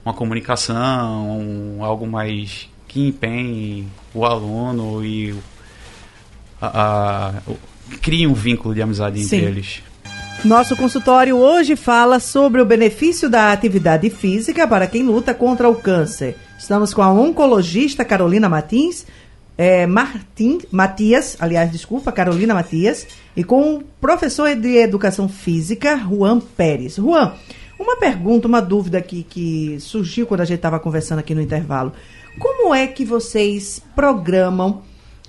uma 0.05 0.13
comunicação, 0.13 1.41
um, 1.41 1.83
algo 1.83 2.07
mais 2.07 2.69
que 2.87 3.07
empenhe 3.07 3.87
o 4.13 4.27
aluno 4.27 5.03
e 5.05 5.35
a, 6.61 7.33
a, 7.39 7.53
cria 8.01 8.29
um 8.29 8.35
vínculo 8.35 8.75
de 8.75 8.83
amizade 8.83 9.23
Sim. 9.23 9.37
entre 9.37 9.49
eles. 9.49 9.83
Nosso 10.45 10.75
consultório 10.75 11.37
hoje 11.37 11.77
fala 11.77 12.19
sobre 12.19 12.63
o 12.63 12.65
benefício 12.65 13.29
da 13.29 13.53
atividade 13.53 14.09
física 14.09 14.67
para 14.67 14.87
quem 14.87 15.03
luta 15.03 15.35
contra 15.35 15.69
o 15.69 15.75
câncer. 15.75 16.37
Estamos 16.59 16.95
com 16.95 17.03
a 17.03 17.13
oncologista 17.13 18.05
Carolina 18.05 18.49
Martins, 18.49 19.07
é, 19.59 19.87
Martim, 19.87 20.59
Matias, 20.71 21.37
aliás, 21.39 21.71
desculpa, 21.71 22.11
Carolina 22.11 22.55
Matias, 22.55 23.07
e 23.37 23.45
com 23.45 23.77
o 23.77 23.83
professor 24.01 24.55
de 24.57 24.77
Educação 24.77 25.29
Física, 25.29 25.99
Juan 25.99 26.41
Pérez. 26.41 26.97
Juan, 26.97 27.35
uma 27.79 27.97
pergunta, 27.97 28.49
uma 28.49 28.63
dúvida 28.63 28.97
aqui 28.97 29.23
que 29.29 29.77
surgiu 29.79 30.27
quando 30.27 30.41
a 30.41 30.47
gente 30.47 30.57
estava 30.57 30.81
conversando 30.81 31.19
aqui 31.19 31.35
no 31.35 31.43
intervalo. 31.43 31.93
Como 32.39 32.75
é 32.75 32.87
que 32.87 33.05
vocês 33.05 33.83
programam 33.95 34.83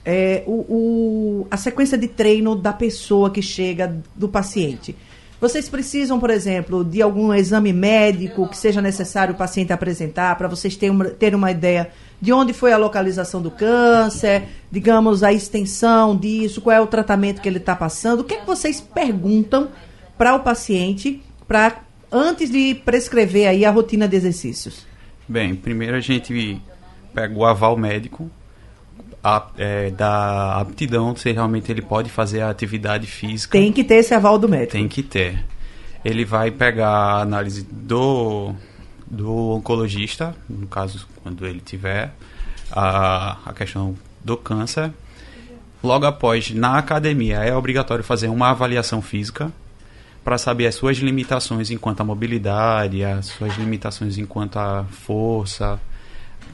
é, 0.05 0.43
o, 0.45 0.51
o, 0.51 1.47
a 1.49 1.57
sequência 1.57 1.97
de 1.97 2.07
treino 2.07 2.55
da 2.55 2.73
pessoa 2.73 3.29
que 3.29 3.41
chega, 3.41 3.95
do 4.15 4.27
paciente. 4.27 4.95
Vocês 5.39 5.67
precisam, 5.67 6.19
por 6.19 6.29
exemplo, 6.29 6.85
de 6.85 7.01
algum 7.01 7.33
exame 7.33 7.73
médico 7.73 8.47
que 8.47 8.55
seja 8.55 8.79
necessário 8.79 9.33
o 9.33 9.37
paciente 9.37 9.73
apresentar 9.73 10.35
para 10.37 10.47
vocês 10.47 10.75
terem 10.75 10.91
uma, 10.95 11.07
uma 11.35 11.49
ideia 11.49 11.89
de 12.21 12.31
onde 12.31 12.53
foi 12.53 12.71
a 12.71 12.77
localização 12.77 13.41
do 13.41 13.49
câncer, 13.49 14.43
digamos, 14.69 15.23
a 15.23 15.33
extensão 15.33 16.15
disso, 16.15 16.61
qual 16.61 16.75
é 16.75 16.79
o 16.79 16.85
tratamento 16.85 17.41
que 17.41 17.49
ele 17.49 17.57
está 17.57 17.75
passando. 17.75 18.19
O 18.19 18.23
que, 18.23 18.35
é 18.35 18.37
que 18.37 18.45
vocês 18.45 18.79
perguntam 18.79 19.69
para 20.15 20.35
o 20.35 20.41
paciente 20.41 21.23
para 21.47 21.81
antes 22.11 22.51
de 22.51 22.75
prescrever 22.75 23.47
aí 23.47 23.65
a 23.65 23.71
rotina 23.71 24.07
de 24.07 24.15
exercícios? 24.15 24.85
Bem, 25.27 25.55
primeiro 25.55 25.97
a 25.97 25.99
gente 25.99 26.61
pega 27.15 27.35
o 27.35 27.43
aval 27.43 27.75
médico 27.75 28.29
a, 29.23 29.47
é, 29.57 29.91
da 29.91 30.59
aptidão, 30.59 31.15
se 31.15 31.31
realmente 31.31 31.71
ele 31.71 31.81
pode 31.81 32.09
fazer 32.09 32.41
a 32.41 32.49
atividade 32.49 33.07
física. 33.07 33.57
Tem 33.57 33.71
que 33.71 33.83
ter 33.83 33.95
esse 33.95 34.13
aval 34.13 34.37
do 34.37 34.49
médico. 34.49 34.73
Tem 34.73 34.87
que 34.87 35.03
ter. 35.03 35.43
Ele 36.03 36.25
vai 36.25 36.49
pegar 36.49 36.89
a 36.89 37.21
análise 37.21 37.67
do, 37.71 38.53
do 39.05 39.51
oncologista, 39.51 40.35
no 40.49 40.67
caso, 40.67 41.07
quando 41.21 41.45
ele 41.45 41.59
tiver 41.59 42.11
a, 42.71 43.37
a 43.45 43.53
questão 43.53 43.95
do 44.23 44.35
câncer. 44.35 44.91
Logo 45.83 46.05
após, 46.05 46.51
na 46.51 46.77
academia, 46.77 47.39
é 47.39 47.55
obrigatório 47.55 48.03
fazer 48.03 48.27
uma 48.27 48.49
avaliação 48.49 49.01
física 49.01 49.51
para 50.23 50.37
saber 50.37 50.67
as 50.67 50.75
suas 50.75 50.97
limitações 50.97 51.71
enquanto 51.71 52.01
a 52.01 52.03
mobilidade, 52.03 53.03
as 53.03 53.27
suas 53.27 53.55
limitações 53.57 54.17
enquanto 54.17 54.57
a 54.57 54.85
força, 54.85 55.79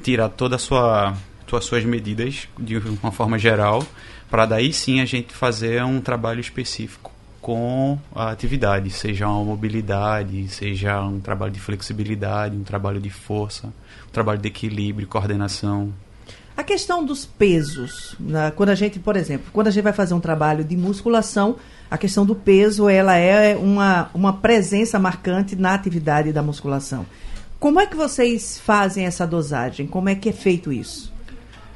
tirar 0.01 0.29
toda 0.29 0.55
a 0.55 0.59
sua 0.59 1.13
as 1.55 1.65
suas 1.65 1.85
medidas 1.85 2.47
de 2.59 2.77
uma 3.01 3.11
forma 3.11 3.37
geral, 3.37 3.85
para 4.29 4.45
daí 4.45 4.73
sim 4.73 4.99
a 4.99 5.05
gente 5.05 5.33
fazer 5.33 5.83
um 5.83 6.01
trabalho 6.01 6.39
específico 6.39 7.11
com 7.41 7.97
a 8.13 8.29
atividade, 8.31 8.89
seja 8.89 9.27
uma 9.27 9.43
mobilidade, 9.43 10.49
seja 10.49 11.01
um 11.01 11.19
trabalho 11.19 11.51
de 11.51 11.59
flexibilidade, 11.59 12.57
um 12.57 12.63
trabalho 12.63 12.99
de 12.99 13.09
força, 13.09 13.67
um 13.67 14.11
trabalho 14.11 14.39
de 14.39 14.49
equilíbrio, 14.49 15.07
coordenação. 15.07 15.93
A 16.57 16.63
questão 16.63 17.05
dos 17.05 17.25
pesos, 17.25 18.15
né? 18.19 18.51
quando 18.51 18.69
a 18.69 18.75
gente, 18.75 18.99
por 18.99 19.15
exemplo, 19.15 19.47
quando 19.53 19.67
a 19.67 19.71
gente 19.71 19.83
vai 19.83 19.93
fazer 19.93 20.13
um 20.13 20.19
trabalho 20.19 20.63
de 20.63 20.75
musculação, 20.75 21.55
a 21.89 21.97
questão 21.97 22.25
do 22.25 22.35
peso 22.35 22.89
ela 22.89 23.15
é 23.15 23.55
uma, 23.55 24.09
uma 24.13 24.33
presença 24.33 24.99
marcante 24.99 25.55
na 25.55 25.73
atividade 25.73 26.33
da 26.33 26.43
musculação. 26.43 27.05
Como 27.59 27.79
é 27.79 27.85
que 27.85 27.95
vocês 27.95 28.59
fazem 28.59 29.05
essa 29.05 29.25
dosagem? 29.25 29.87
Como 29.87 30.09
é 30.09 30.15
que 30.15 30.29
é 30.29 30.33
feito 30.33 30.71
isso? 30.71 31.13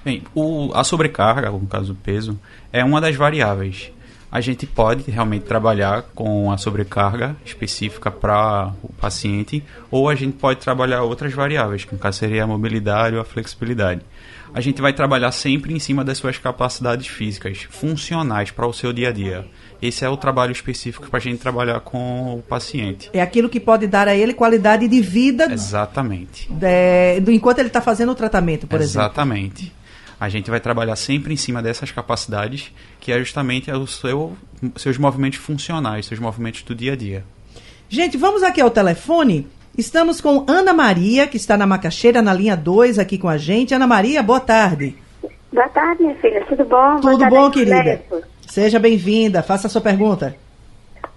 Bem, 0.04 0.24
o, 0.34 0.72
a 0.74 0.84
sobrecarga, 0.84 1.52
no 1.52 1.68
caso 1.68 1.94
do 1.94 1.96
peso, 1.96 2.40
é 2.74 2.84
uma 2.84 3.00
das 3.00 3.16
variáveis. 3.16 3.92
a 4.32 4.40
gente 4.40 4.66
pode 4.66 5.12
realmente 5.12 5.44
trabalhar 5.44 6.04
com 6.16 6.52
a 6.52 6.58
sobrecarga 6.58 7.36
específica 7.46 8.10
para 8.10 8.72
o 8.82 8.94
paciente, 8.94 9.62
ou 9.92 10.08
a 10.08 10.16
gente 10.16 10.38
pode 10.38 10.62
trabalhar 10.62 11.04
outras 11.04 11.34
variáveis, 11.34 11.84
que 11.84 11.94
no 11.94 12.00
caso 12.00 12.20
seria 12.20 12.46
a 12.46 12.48
mobilidade 12.48 13.16
ou 13.16 13.22
a 13.22 13.26
flexibilidade. 13.26 14.02
A 14.54 14.62
gente 14.62 14.82
vai 14.82 14.94
trabalhar 14.94 15.32
sempre 15.32 15.74
em 15.74 15.80
cima 15.80 16.04
das 16.04 16.18
suas 16.18 16.38
capacidades 16.38 17.08
físicas, 17.08 17.68
funcionais 17.70 18.52
para 18.52 18.66
o 18.66 18.74
seu 18.74 18.94
dia 18.94 19.10
a 19.10 19.12
dia. 19.12 19.46
Esse 19.82 20.06
é 20.06 20.10
o 20.10 20.16
trabalho 20.16 20.52
específico 20.52 21.10
para 21.10 21.18
a 21.18 21.22
gente 21.22 21.40
trabalhar 21.40 21.80
com 21.82 22.36
o 22.36 22.42
paciente. 22.42 23.10
É 23.14 23.22
aquilo 23.22 23.50
que 23.50 23.60
pode 23.60 23.88
dar 23.88 24.08
a 24.08 24.16
ele 24.16 24.34
qualidade 24.34 24.88
de 24.88 25.02
vida. 25.02 25.52
Exatamente. 25.52 26.52
De, 26.52 27.20
enquanto 27.34 27.60
ele 27.60 27.68
está 27.68 27.82
fazendo 27.82 28.12
o 28.12 28.16
tratamento, 28.16 28.68
por 28.68 28.80
Exatamente. 28.80 29.64
exemplo. 29.64 29.72
Exatamente. 29.72 29.81
A 30.22 30.30
gente 30.30 30.52
vai 30.52 30.60
trabalhar 30.60 30.96
sempre 30.96 31.34
em 31.34 31.36
cima 31.36 31.64
dessas 31.64 31.92
capacidades, 31.92 32.72
que 33.00 33.12
é 33.12 33.18
justamente 33.18 33.72
os 33.72 34.00
seu, 34.00 34.34
seus 34.76 34.96
movimentos 35.00 35.40
funcionais, 35.40 36.06
seus 36.06 36.20
movimentos 36.20 36.62
do 36.62 36.76
dia 36.76 36.94
a 36.94 36.96
dia. 36.96 37.24
Gente, 37.90 38.18
vamos 38.18 38.44
aqui 38.44 38.62
ao 38.62 38.70
telefone. 38.70 39.48
Estamos 39.76 40.22
com 40.22 40.46
Ana 40.48 40.74
Maria, 40.74 41.26
que 41.26 41.38
está 41.38 41.58
na 41.58 41.66
Macaxeira, 41.66 42.22
na 42.22 42.36
linha 42.36 42.56
2, 42.56 43.00
aqui 43.00 43.18
com 43.18 43.28
a 43.28 43.36
gente. 43.36 43.74
Ana 43.74 43.88
Maria, 43.88 44.22
boa 44.22 44.40
tarde. 44.40 44.96
Boa 45.52 45.68
tarde, 45.70 46.04
minha 46.04 46.16
filha. 46.18 46.46
Tudo 46.48 46.66
bom? 46.66 47.00
Tudo 47.00 47.26
bom, 47.28 47.50
querida? 47.50 48.00
Seja 48.48 48.78
bem-vinda. 48.78 49.42
Faça 49.42 49.66
a 49.66 49.70
sua 49.72 49.82
pergunta. 49.82 50.36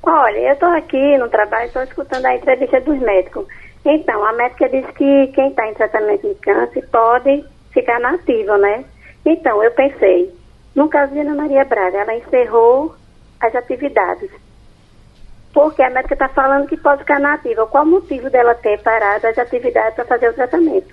Olha, 0.03 0.39
eu 0.39 0.55
estou 0.55 0.71
aqui 0.71 1.19
no 1.19 1.29
trabalho, 1.29 1.67
estou 1.67 1.83
escutando 1.83 2.25
a 2.25 2.37
entrevista 2.37 2.81
dos 2.81 2.99
médicos. 3.01 3.45
Então, 3.85 4.25
a 4.25 4.33
médica 4.33 4.67
disse 4.71 4.91
que 4.95 5.27
quem 5.35 5.51
está 5.51 5.69
em 5.69 5.75
tratamento 5.75 6.27
de 6.27 6.35
câncer 6.37 6.89
pode 6.91 7.45
ficar 7.71 8.01
nativo, 8.01 8.57
né? 8.57 8.83
Então, 9.25 9.63
eu 9.63 9.71
pensei, 9.71 10.33
no 10.75 10.89
caso 10.89 11.13
de 11.13 11.21
Ana 11.21 11.35
Maria 11.35 11.65
Braga, 11.65 11.99
ela 11.99 12.15
encerrou 12.15 12.95
as 13.41 13.55
atividades. 13.55 14.31
Porque 15.53 15.83
a 15.83 15.91
médica 15.91 16.15
está 16.15 16.29
falando 16.29 16.67
que 16.67 16.77
pode 16.77 17.03
ficar 17.03 17.21
nativa. 17.21 17.67
Qual 17.67 17.85
o 17.85 17.89
motivo 17.89 18.29
dela 18.29 18.55
ter 18.55 18.83
parado 18.83 19.27
as 19.27 19.39
atividades 19.39 19.95
para 19.95 20.05
fazer 20.05 20.29
o 20.29 20.35
tratamento? 20.35 20.89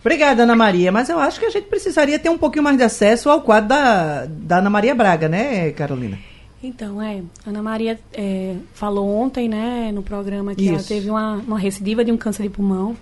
Obrigada, 0.00 0.44
Ana 0.44 0.56
Maria. 0.56 0.90
Mas 0.90 1.10
eu 1.10 1.18
acho 1.18 1.38
que 1.38 1.44
a 1.44 1.50
gente 1.50 1.66
precisaria 1.66 2.18
ter 2.18 2.30
um 2.30 2.38
pouquinho 2.38 2.64
mais 2.64 2.78
de 2.78 2.82
acesso 2.82 3.28
ao 3.28 3.42
quadro 3.42 3.68
da, 3.68 4.24
da 4.26 4.58
Ana 4.58 4.70
Maria 4.70 4.94
Braga, 4.94 5.28
né, 5.28 5.70
Carolina? 5.72 6.18
Então, 6.62 7.00
é, 7.02 7.22
Ana 7.46 7.62
Maria 7.62 7.98
é, 8.14 8.56
falou 8.72 9.08
ontem, 9.08 9.48
né, 9.48 9.90
no 9.92 10.02
programa 10.02 10.54
que 10.54 10.64
Isso. 10.64 10.74
ela 10.74 10.82
teve 10.82 11.10
uma, 11.10 11.34
uma 11.36 11.58
recidiva 11.58 12.04
de 12.04 12.12
um 12.12 12.16
câncer 12.16 12.44
de 12.44 12.50
pulmão. 12.50 12.96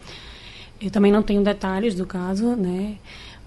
Eu 0.81 0.91
também 0.91 1.11
não 1.11 1.23
tenho 1.23 1.43
detalhes 1.43 1.95
do 1.95 2.07
caso, 2.07 2.55
né, 2.55 2.97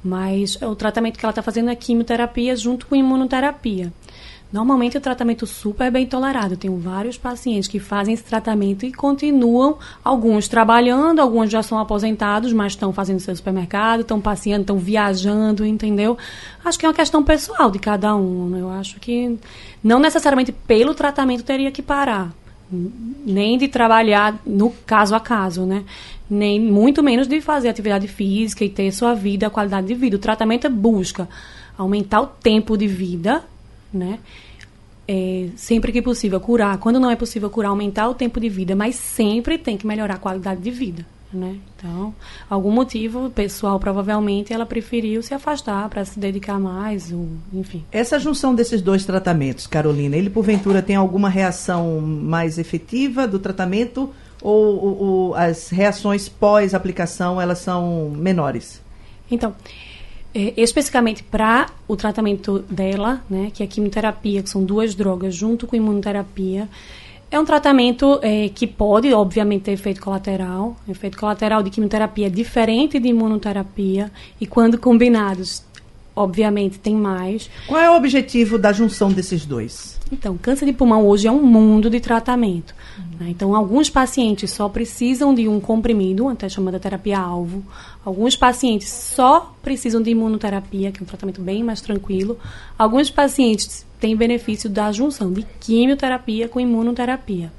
mas 0.03 0.57
o 0.61 0.75
tratamento 0.75 1.17
que 1.17 1.25
ela 1.25 1.31
está 1.31 1.41
fazendo 1.41 1.69
é 1.69 1.75
quimioterapia 1.75 2.55
junto 2.55 2.85
com 2.85 2.95
imunoterapia. 2.95 3.91
Normalmente 4.51 4.97
é 4.97 4.99
um 4.99 5.01
tratamento 5.01 5.47
super 5.47 5.89
bem 5.89 6.05
tolerado. 6.05 6.55
Eu 6.55 6.57
tenho 6.57 6.77
vários 6.77 7.17
pacientes 7.17 7.69
que 7.69 7.79
fazem 7.79 8.13
esse 8.13 8.23
tratamento 8.23 8.85
e 8.85 8.91
continuam, 8.91 9.77
alguns 10.03 10.49
trabalhando, 10.49 11.19
alguns 11.19 11.49
já 11.49 11.63
são 11.63 11.79
aposentados, 11.79 12.51
mas 12.51 12.73
estão 12.73 12.91
fazendo 12.91 13.21
seu 13.21 13.33
supermercado, 13.33 14.01
estão 14.01 14.19
passeando, 14.19 14.61
estão 14.61 14.77
viajando, 14.77 15.65
entendeu? 15.65 16.17
Acho 16.65 16.77
que 16.77 16.85
é 16.85 16.89
uma 16.89 16.95
questão 16.95 17.23
pessoal 17.23 17.71
de 17.71 17.79
cada 17.79 18.13
um. 18.13 18.49
Né? 18.49 18.59
Eu 18.59 18.69
acho 18.69 18.99
que 18.99 19.39
não 19.81 19.99
necessariamente 19.99 20.51
pelo 20.51 20.93
tratamento 20.93 21.43
teria 21.43 21.71
que 21.71 21.81
parar. 21.81 22.33
Nem 22.71 23.57
de 23.57 23.67
trabalhar 23.67 24.39
no 24.45 24.69
caso 24.85 25.13
a 25.13 25.19
caso, 25.19 25.65
né? 25.65 25.83
Nem 26.29 26.59
muito 26.59 27.03
menos 27.03 27.27
de 27.27 27.41
fazer 27.41 27.69
atividade 27.69 28.07
física 28.07 28.63
e 28.63 28.69
ter 28.69 28.91
sua 28.91 29.13
vida, 29.13 29.47
a 29.47 29.49
qualidade 29.49 29.87
de 29.87 29.93
vida. 29.93 30.15
O 30.15 30.19
tratamento 30.19 30.65
é 30.65 30.69
busca 30.69 31.27
aumentar 31.77 32.21
o 32.21 32.27
tempo 32.27 32.77
de 32.77 32.87
vida, 32.87 33.43
né? 33.93 34.19
É, 35.07 35.49
sempre 35.55 35.91
que 35.91 36.01
possível 36.01 36.39
curar. 36.39 36.77
Quando 36.77 36.99
não 36.99 37.11
é 37.11 37.15
possível 37.15 37.49
curar, 37.49 37.69
aumentar 37.69 38.07
o 38.07 38.13
tempo 38.13 38.39
de 38.39 38.47
vida, 38.47 38.75
mas 38.75 38.95
sempre 38.95 39.57
tem 39.57 39.77
que 39.77 39.85
melhorar 39.85 40.13
a 40.15 40.19
qualidade 40.19 40.61
de 40.61 40.71
vida. 40.71 41.05
Né? 41.33 41.57
Então, 41.77 42.13
algum 42.49 42.71
motivo 42.71 43.29
pessoal, 43.29 43.79
provavelmente, 43.79 44.51
ela 44.51 44.65
preferiu 44.65 45.23
se 45.23 45.33
afastar 45.33 45.87
para 45.89 46.03
se 46.03 46.19
dedicar 46.19 46.59
mais, 46.59 47.11
ou, 47.11 47.27
enfim. 47.53 47.85
Essa 47.91 48.19
junção 48.19 48.53
desses 48.53 48.81
dois 48.81 49.05
tratamentos, 49.05 49.65
Carolina, 49.65 50.17
ele 50.17 50.29
porventura 50.29 50.81
tem 50.81 50.95
alguma 50.95 51.29
reação 51.29 52.01
mais 52.01 52.57
efetiva 52.57 53.27
do 53.27 53.39
tratamento 53.39 54.09
ou, 54.41 54.83
ou, 54.83 55.03
ou 55.03 55.35
as 55.35 55.69
reações 55.69 56.27
pós-aplicação 56.27 57.39
elas 57.39 57.59
são 57.59 58.09
menores? 58.09 58.81
Então, 59.29 59.55
é, 60.33 60.53
especificamente 60.57 61.23
para 61.23 61.67
o 61.87 61.95
tratamento 61.95 62.59
dela, 62.69 63.21
né, 63.29 63.51
que 63.53 63.63
é 63.63 63.65
a 63.65 63.69
quimioterapia, 63.69 64.41
que 64.41 64.49
são 64.49 64.63
duas 64.63 64.95
drogas 64.95 65.35
junto 65.35 65.67
com 65.67 65.75
imunoterapia, 65.75 66.67
é 67.31 67.39
um 67.39 67.45
tratamento 67.45 68.19
é, 68.21 68.49
que 68.49 68.67
pode, 68.67 69.11
obviamente, 69.13 69.63
ter 69.63 69.71
efeito 69.71 70.01
colateral. 70.01 70.75
Efeito 70.87 71.17
colateral 71.17 71.63
de 71.63 71.69
quimioterapia 71.69 72.27
é 72.27 72.29
diferente 72.29 72.99
de 72.99 73.07
imunoterapia 73.07 74.11
e 74.39 74.45
quando 74.45 74.77
combinados, 74.77 75.63
obviamente, 76.13 76.77
tem 76.77 76.93
mais. 76.93 77.49
Qual 77.65 77.79
é 77.79 77.89
o 77.89 77.95
objetivo 77.95 78.57
da 78.59 78.73
junção 78.73 79.09
desses 79.09 79.45
dois? 79.45 80.00
Então, 80.11 80.37
câncer 80.37 80.65
de 80.65 80.73
pulmão 80.73 81.07
hoje 81.07 81.27
é 81.27 81.31
um 81.31 81.41
mundo 81.41 81.89
de 81.89 81.99
tratamento. 81.99 82.75
Né? 83.19 83.29
Então, 83.29 83.55
alguns 83.55 83.89
pacientes 83.89 84.51
só 84.51 84.67
precisam 84.67 85.33
de 85.33 85.47
um 85.47 85.59
comprimido, 85.59 86.27
até 86.27 86.49
chamada 86.49 86.79
terapia-alvo. 86.79 87.63
Alguns 88.03 88.35
pacientes 88.35 88.89
só 88.89 89.55
precisam 89.63 90.01
de 90.01 90.09
imunoterapia, 90.09 90.91
que 90.91 90.99
é 90.99 91.03
um 91.03 91.05
tratamento 91.05 91.41
bem 91.41 91.63
mais 91.63 91.79
tranquilo. 91.79 92.37
Alguns 92.77 93.09
pacientes 93.09 93.85
têm 93.99 94.15
benefício 94.15 94.69
da 94.69 94.91
junção 94.91 95.31
de 95.31 95.45
quimioterapia 95.59 96.49
com 96.49 96.59
imunoterapia. 96.59 97.51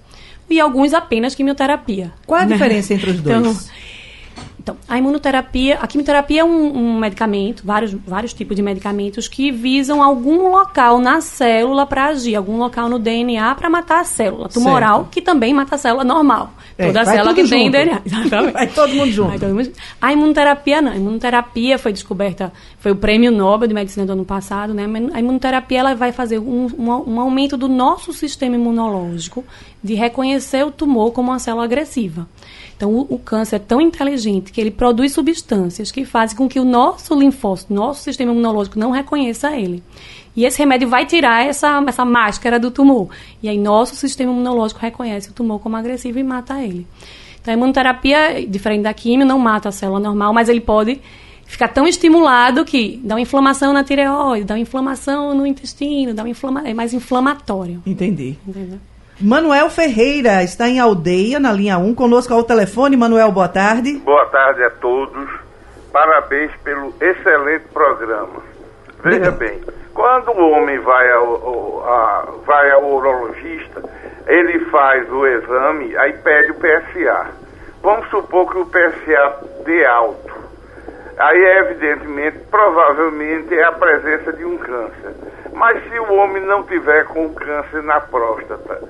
E 0.51 0.61
alguns 0.61 0.93
apenas 0.93 1.35
quimioterapia. 1.35 2.13
Qual 2.27 2.39
a 2.39 2.45
né? 2.45 2.53
diferença 2.53 2.93
entre 2.93 3.13
os 3.13 3.21
dois? 3.21 3.39
Então, 3.39 3.57
então, 4.63 4.77
a 4.89 4.97
imunoterapia, 4.97 5.77
a 5.81 5.89
quimioterapia 5.89 6.43
é 6.43 6.45
um, 6.45 6.77
um, 6.77 6.99
medicamento, 6.99 7.65
vários, 7.67 7.93
vários 7.93 8.33
tipos 8.33 8.55
de 8.55 8.63
medicamentos 8.63 9.27
que 9.27 9.51
visam 9.51 10.01
algum 10.01 10.53
local 10.53 11.01
na 11.01 11.21
célula 11.21 11.85
para 11.85 12.07
agir, 12.07 12.37
algum 12.37 12.57
local 12.57 12.89
no 12.89 12.97
DNA 12.97 13.57
para 13.57 13.69
matar 13.69 14.01
a 14.03 14.05
célula 14.05 14.49
tumoral, 14.49 15.01
certo. 15.01 15.11
que 15.11 15.21
também 15.21 15.53
mata 15.53 15.75
a 15.75 15.79
célula 15.79 16.05
normal. 16.05 16.55
É, 16.79 16.87
Toda 16.87 17.05
célula 17.05 17.35
que 17.35 17.45
junto. 17.45 17.51
tem 17.51 17.71
DNA. 17.73 18.03
Exatamente. 18.07 18.53
Vai 18.53 18.69
todo 18.69 18.95
mundo 18.95 19.11
junto. 19.11 19.41
Todo 19.41 19.53
mundo... 19.53 19.73
A 20.01 20.13
imunoterapia 20.13 20.81
não. 20.81 20.93
A 20.93 20.97
imunoterapia 20.97 21.77
foi 21.77 21.93
descoberta, 21.93 22.53
foi 22.79 22.93
o 22.93 22.97
prêmio 22.97 23.33
Nobel 23.33 23.67
de 23.67 23.75
Medicina 23.75 24.07
do 24.07 24.13
ano 24.13 24.25
passado, 24.25 24.73
né? 24.73 24.85
A 25.13 25.19
imunoterapia 25.19 25.81
ela 25.81 25.95
vai 25.97 26.13
fazer 26.13 26.39
um, 26.39 26.69
um, 26.79 27.15
um 27.15 27.21
aumento 27.21 27.57
do 27.57 27.67
nosso 27.67 28.13
sistema 28.13 28.55
imunológico 28.55 29.45
de 29.83 29.95
reconhecer 29.95 30.65
o 30.65 30.71
tumor 30.71 31.11
como 31.11 31.33
uma 31.33 31.41
célula 31.41 31.65
agressiva. 31.65 32.29
Então, 32.83 32.93
o, 32.93 33.15
o, 33.15 33.19
câncer 33.19 33.57
é 33.57 33.59
tão 33.61 33.81
inteligente 33.81 34.52
que 34.53 34.61
ele 34.61 34.71
produz 34.71 35.13
substâncias 35.13 35.91
que 35.91 36.05
fazem 36.05 36.37
com 36.37 36.49
que 36.49 36.61
o 36.61 36.65
nosso 36.65 37.15
linfócito, 37.19 37.73
nosso 37.73 38.03
sistema 38.03 38.33
imunológico, 38.33 38.79
não 38.79 38.91
reconheça 38.91 39.57
ele. 39.57 39.83
E 40.37 40.45
esse 40.45 40.59
remédio 40.59 40.89
vai 40.89 41.07
tirar 41.07 41.47
essa, 41.47 41.83
essa 41.87 42.05
máscara 42.05 42.59
do 42.59 42.71
tumor. 42.71 43.09
E 43.43 43.49
aí, 43.49 43.59
nosso 43.59 43.95
sistema 43.97 44.33
imunológico 44.33 44.81
reconhece 44.81 45.31
o 45.31 45.33
tumor 45.33 45.59
como 45.59 45.77
agressivo 45.77 46.19
e 46.19 46.23
mata 46.23 46.63
ele. 46.63 46.87
Então, 47.41 47.53
a 47.53 47.57
imunoterapia, 47.57 48.47
diferente 48.47 48.83
da 48.83 48.95
quimio, 48.95 49.27
não 49.27 49.39
mata 49.39 49.69
a 49.69 49.73
célula 49.73 49.99
normal, 49.99 50.33
mas 50.33 50.49
ele 50.49 50.61
pode 50.61 51.01
ficar 51.45 51.69
tão 51.69 51.87
estimulado 51.87 52.65
que 52.65 53.01
dá 53.05 53.17
uma 53.17 53.21
inflamação 53.21 53.73
na 53.73 53.85
tireoide, 53.85 54.45
dá 54.45 54.55
uma 54.55 54.61
inflamação 54.61 55.35
no 55.35 55.47
intestino, 55.47 56.15
dá 56.15 56.23
uma 56.23 56.31
inflama 56.31 56.67
é 56.67 56.73
mais 56.73 56.95
inflamatório. 56.95 57.83
Entendi. 57.85 58.39
Entendeu? 58.47 58.79
Manuel 59.23 59.71
Ferreira 59.71 60.43
está 60.43 60.67
em 60.67 60.81
aldeia, 60.81 61.39
na 61.39 61.53
linha 61.53 61.79
1, 61.79 61.95
conosco 61.95 62.35
ao 62.35 62.43
telefone. 62.43 62.97
Manuel, 62.97 63.31
boa 63.31 63.49
tarde. 63.49 63.93
Boa 63.99 64.27
tarde 64.27 64.65
a 64.65 64.71
todos. 64.71 65.31
Parabéns 65.93 66.51
pelo 66.65 66.93
excelente 67.01 67.67
programa. 67.73 68.43
Veja 69.05 69.31
bem, 69.31 69.61
quando 69.95 70.33
o 70.33 70.51
homem 70.51 70.77
vai 70.81 71.13
ao, 71.13 71.35
ao, 71.35 71.89
a, 71.89 72.29
vai 72.45 72.69
ao 72.73 72.85
urologista, 72.85 73.85
ele 74.27 74.59
faz 74.71 75.09
o 75.13 75.25
exame, 75.25 75.97
aí 75.99 76.15
pede 76.15 76.51
o 76.51 76.57
PSA. 76.57 77.29
Vamos 77.81 78.09
supor 78.11 78.51
que 78.51 78.59
o 78.59 78.67
PSA 78.67 79.47
dê 79.65 79.87
alto. 79.87 80.35
Aí, 81.17 81.45
evidentemente, 81.61 82.39
provavelmente 82.51 83.55
é 83.55 83.63
a 83.63 83.73
presença 83.73 84.33
de 84.33 84.45
um 84.45 84.59
câncer. 84.59 85.15
Mas 85.53 85.81
se 85.85 85.97
o 86.01 86.13
homem 86.15 86.45
não 86.45 86.65
tiver 86.65 87.05
com 87.05 87.33
câncer 87.33 87.85
na 87.85 88.01
próstata 88.01 88.81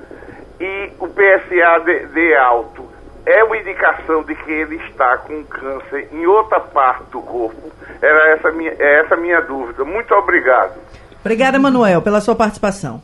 e 0.62 0.92
o 1.00 1.08
PSA 1.08 1.84
de, 1.84 2.06
de 2.06 2.34
alto 2.36 2.88
é 3.26 3.42
uma 3.42 3.56
indicação 3.56 4.22
de 4.22 4.34
que 4.36 4.50
ele 4.50 4.76
está 4.76 5.18
com 5.18 5.42
câncer 5.44 6.08
em 6.12 6.24
outra 6.24 6.60
parte 6.60 7.10
do 7.10 7.20
corpo? 7.20 7.72
Era 8.00 8.34
essa 8.34 8.52
minha, 8.52 8.70
é 8.78 9.00
essa 9.00 9.16
minha 9.16 9.40
dúvida. 9.40 9.84
Muito 9.84 10.14
obrigado. 10.14 10.74
Obrigada, 11.20 11.58
Manuel, 11.58 12.00
pela 12.00 12.20
sua 12.20 12.36
participação. 12.36 13.02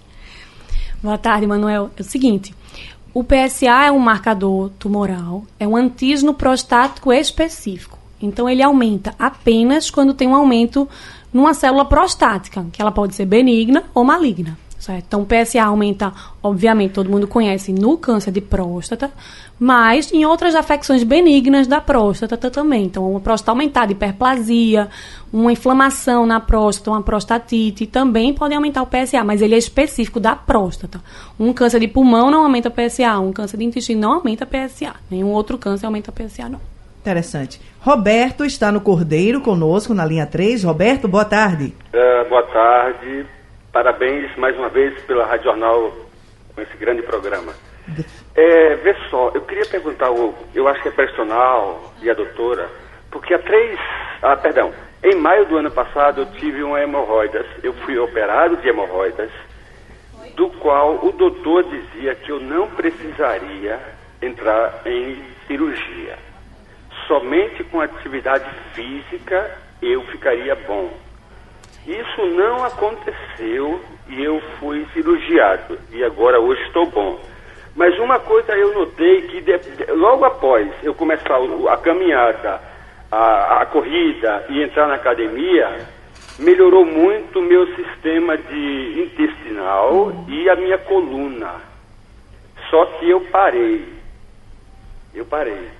Boa 1.03 1.18
tarde, 1.18 1.47
Manuel. 1.47 1.90
É 1.97 2.01
o 2.01 2.05
seguinte, 2.05 2.55
o 3.12 3.25
PSA 3.25 3.87
é 3.87 3.90
um 3.90 3.99
marcador 3.99 4.71
tumoral, 4.79 5.42
é 5.59 5.66
um 5.66 5.77
antígeno 5.77 6.35
prostático 6.35 7.12
específico. 7.12 7.99
Então, 8.21 8.49
ele 8.49 8.62
aumenta 8.62 9.14
apenas 9.18 9.90
quando 9.90 10.14
tem 10.14 10.29
um 10.29 10.35
aumento 10.35 10.88
numa 11.33 11.55
célula 11.55 11.85
prostática, 11.85 12.64
que 12.73 12.81
ela 12.81 12.90
pode 12.92 13.14
ser 13.14 13.27
benigna 13.27 13.85
ou 13.94 14.05
maligna. 14.05 14.57
Certo? 14.79 15.05
Então, 15.09 15.23
o 15.23 15.27
PSA 15.27 15.64
aumenta, 15.64 16.12
obviamente, 16.41 16.93
todo 16.93 17.11
mundo 17.11 17.27
conhece 17.27 17.73
no 17.73 17.99
câncer 17.99 18.31
de 18.31 18.41
próstata, 18.41 19.11
mas 19.59 20.12
em 20.12 20.25
outras 20.25 20.55
afecções 20.55 21.03
benignas 21.03 21.67
da 21.67 21.81
próstata 21.81 22.37
também. 22.49 22.85
Então, 22.85 23.11
uma 23.11 23.21
próstata 23.21 23.51
aumentada, 23.51 23.91
hiperplasia, 23.91 24.88
uma 25.33 25.51
inflamação 25.51 26.25
na 26.25 26.38
próstata, 26.38 26.93
uma 26.93 27.03
prostatite, 27.03 27.87
também 27.87 28.33
podem 28.33 28.57
aumentar 28.57 28.83
o 28.83 28.87
PSA, 28.87 29.25
mas 29.25 29.43
ele 29.43 29.57
é 29.57 29.59
específico 29.59 30.21
da 30.21 30.37
próstata. 30.37 31.01
Um 31.41 31.53
câncer 31.53 31.81
de 31.81 31.88
pulmão 31.88 32.31
não 32.31 32.45
aumenta 32.45 32.69
o 32.69 32.73
PSA, 32.73 33.19
um 33.19 33.33
câncer 33.33 33.57
de 33.57 33.64
intestino 33.64 34.01
não 34.01 34.12
aumenta 34.14 34.45
o 34.45 34.47
PSA, 34.47 34.95
nenhum 35.11 35.33
outro 35.33 35.59
câncer 35.59 35.87
aumenta 35.87 36.12
o 36.12 36.14
PSA, 36.14 36.49
não. 36.49 36.61
Interessante. 37.01 37.61
Roberto 37.81 38.45
está 38.45 38.71
no 38.71 38.81
Cordeiro 38.81 39.41
conosco 39.41 39.95
na 39.95 40.05
linha 40.05 40.27
3. 40.27 40.62
Roberto, 40.64 41.09
boa 41.09 41.25
tarde. 41.25 41.75
Uh, 41.93 42.29
boa 42.29 42.43
tarde. 42.43 43.38
Parabéns 43.79 44.35
mais 44.37 44.59
uma 44.59 44.69
vez 44.69 45.01
pela 45.03 45.25
Rádio 45.25 45.45
Jornal 45.45 45.93
com 46.53 46.61
esse 46.61 46.77
grande 46.79 47.01
programa. 47.01 47.55
É, 48.35 48.75
vê 48.75 48.93
só, 49.09 49.31
eu 49.33 49.43
queria 49.43 49.64
perguntar, 49.67 50.09
eu 50.53 50.67
acho 50.67 50.83
que 50.83 50.88
é 50.88 50.91
personal 50.91 51.95
e 52.03 52.11
a 52.11 52.14
doutora, 52.14 52.69
porque 53.09 53.33
há 53.33 53.38
três, 53.38 53.79
ah, 54.21 54.37
perdão, 54.37 54.75
em 55.01 55.14
maio 55.14 55.47
do 55.47 55.59
ano 55.59 55.71
passado 55.71 56.23
eu 56.23 56.27
tive 56.33 56.61
uma 56.64 56.83
hemorroidas, 56.83 57.47
eu 57.62 57.73
fui 57.73 57.97
operado 57.97 58.57
de 58.57 58.69
hemorroidas, 58.69 59.31
do 60.35 60.51
qual 60.59 60.99
o 61.07 61.12
doutor 61.12 61.62
dizia 61.62 62.17
que 62.17 62.33
eu 62.33 62.41
não 62.41 62.67
precisaria 62.67 63.79
entrar 64.21 64.83
em 64.87 65.23
cirurgia. 65.47 66.19
Somente 67.07 67.62
com 67.62 67.81
atividade 67.81 68.51
física 68.75 69.57
eu 69.81 70.03
ficaria 70.07 70.57
bom. 70.67 70.91
Isso 71.88 72.27
não 72.27 72.62
aconteceu 72.62 73.81
e 74.11 74.22
eu 74.22 74.42
fui 74.61 74.87
cirurgiado 74.92 75.79
e 75.90 76.05
agora 76.05 76.38
hoje 76.38 76.61
estou 76.64 76.85
bom. 76.85 77.18
Mas 77.74 77.98
uma 77.98 78.20
coisa 78.20 78.53
eu 78.53 78.74
notei 78.74 79.22
que 79.22 79.40
de, 79.40 79.57
de, 79.57 79.92
logo 79.92 80.22
após 80.27 80.68
eu 80.83 80.94
começar 80.94 81.38
a 81.70 81.77
caminhada, 81.79 82.61
a, 83.11 83.62
a 83.62 83.66
corrida 83.66 84.44
e 84.51 84.62
entrar 84.62 84.87
na 84.87 84.96
academia, 84.96 85.79
melhorou 86.38 86.85
muito 86.85 87.38
o 87.38 87.42
meu 87.42 87.66
sistema 87.74 88.37
de 88.37 89.03
intestinal 89.07 90.12
e 90.29 90.46
a 90.51 90.57
minha 90.57 90.77
coluna. 90.77 91.55
Só 92.68 92.85
que 92.85 93.09
eu 93.09 93.22
parei. 93.33 93.83
Eu 95.14 95.24
parei. 95.24 95.70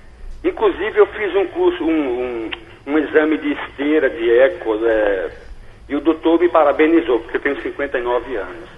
Inclusive 0.43 0.97
eu 0.97 1.05
fiz 1.05 1.35
um 1.35 1.45
curso, 1.49 1.83
um, 1.83 1.91
um, 1.91 2.51
um 2.87 2.97
exame 2.97 3.37
de 3.37 3.51
esteira, 3.51 4.09
de 4.09 4.39
eco, 4.39 4.73
é, 4.83 5.48
e 5.89 5.95
o 5.95 6.01
doutor 6.01 6.39
me 6.39 6.47
parabenizou, 6.47 7.19
porque 7.19 7.37
eu 7.37 7.41
tenho 7.41 7.61
59 7.61 8.35
anos. 8.35 8.69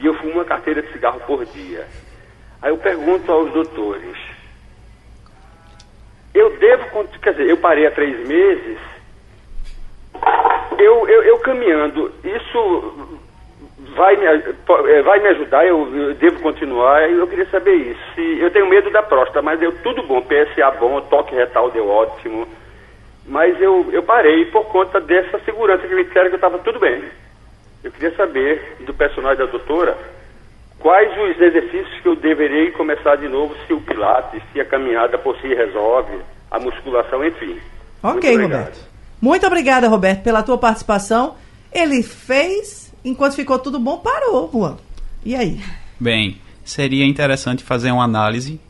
E 0.00 0.06
eu 0.06 0.14
fumo 0.14 0.32
uma 0.32 0.44
carteira 0.44 0.82
de 0.82 0.92
cigarro 0.92 1.20
por 1.20 1.44
dia. 1.46 1.86
Aí 2.60 2.70
eu 2.70 2.78
pergunto 2.78 3.30
aos 3.30 3.52
doutores, 3.52 4.16
eu 6.34 6.50
devo, 6.58 7.08
quer 7.22 7.32
dizer, 7.32 7.48
eu 7.48 7.56
parei 7.56 7.86
há 7.86 7.90
três 7.92 8.18
meses, 8.26 8.78
eu, 10.78 11.08
eu, 11.08 11.22
eu 11.22 11.38
caminhando, 11.38 12.12
isso 12.24 13.18
vai 13.96 14.16
me, 14.16 14.26
é, 14.26 15.02
vai 15.02 15.20
me 15.20 15.28
ajudar, 15.28 15.66
eu, 15.66 15.96
eu, 15.96 16.14
devo 16.14 16.40
continuar, 16.40 17.08
eu 17.10 17.26
queria 17.26 17.46
saber 17.46 17.74
isso. 17.74 18.20
Eu 18.20 18.50
tenho 18.50 18.68
medo 18.68 18.90
da 18.90 19.02
próstata, 19.02 19.42
mas 19.42 19.58
deu 19.58 19.72
tudo 19.82 20.02
bom, 20.02 20.22
PSA 20.22 20.70
bom, 20.78 21.00
toque 21.02 21.34
retal 21.34 21.70
deu 21.70 21.88
ótimo. 21.88 22.46
Mas 23.28 23.60
eu, 23.60 23.90
eu 23.92 24.02
parei 24.02 24.46
por 24.46 24.64
conta 24.66 25.00
dessa 25.00 25.38
segurança 25.44 25.86
que 25.86 25.94
me 25.94 26.04
disseram 26.04 26.28
que 26.28 26.34
eu 26.34 26.38
estava 26.38 26.58
tudo 26.58 26.80
bem. 26.80 27.04
Eu 27.84 27.92
queria 27.92 28.14
saber 28.16 28.76
do 28.80 28.94
personal 28.94 29.36
da 29.36 29.44
doutora 29.44 29.96
quais 30.78 31.10
os 31.12 31.40
exercícios 31.40 32.00
que 32.00 32.08
eu 32.08 32.16
deveria 32.16 32.72
começar 32.72 33.16
de 33.16 33.28
novo, 33.28 33.54
se 33.66 33.72
o 33.72 33.80
pilates, 33.80 34.42
se 34.52 34.60
a 34.60 34.64
caminhada 34.64 35.18
por 35.18 35.36
si 35.40 35.48
resolve, 35.48 36.18
a 36.50 36.58
musculação, 36.58 37.24
enfim. 37.24 37.58
Ok, 38.02 38.30
Muito 38.30 38.42
Roberto. 38.42 38.88
Muito 39.20 39.46
obrigada, 39.46 39.88
Roberto, 39.88 40.22
pela 40.22 40.42
tua 40.42 40.56
participação. 40.56 41.34
Ele 41.72 42.02
fez, 42.02 42.94
enquanto 43.04 43.34
ficou 43.34 43.58
tudo 43.58 43.78
bom, 43.78 43.98
parou, 43.98 44.48
Juan. 44.50 44.76
E 45.24 45.34
aí? 45.34 45.60
Bem, 46.00 46.40
seria 46.64 47.04
interessante 47.04 47.64
fazer 47.64 47.90
uma 47.90 48.04
análise 48.04 48.60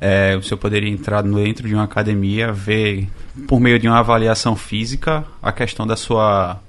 é, 0.00 0.36
o 0.36 0.42
senhor 0.42 0.58
poderia 0.58 0.90
entrar 0.90 1.22
dentro 1.22 1.66
de 1.66 1.74
uma 1.74 1.84
academia, 1.84 2.52
ver 2.52 3.08
por 3.46 3.60
meio 3.60 3.78
de 3.78 3.88
uma 3.88 3.98
avaliação 3.98 4.54
física 4.54 5.24
a 5.42 5.52
questão 5.52 5.86
da 5.86 5.96
sua 5.96 6.60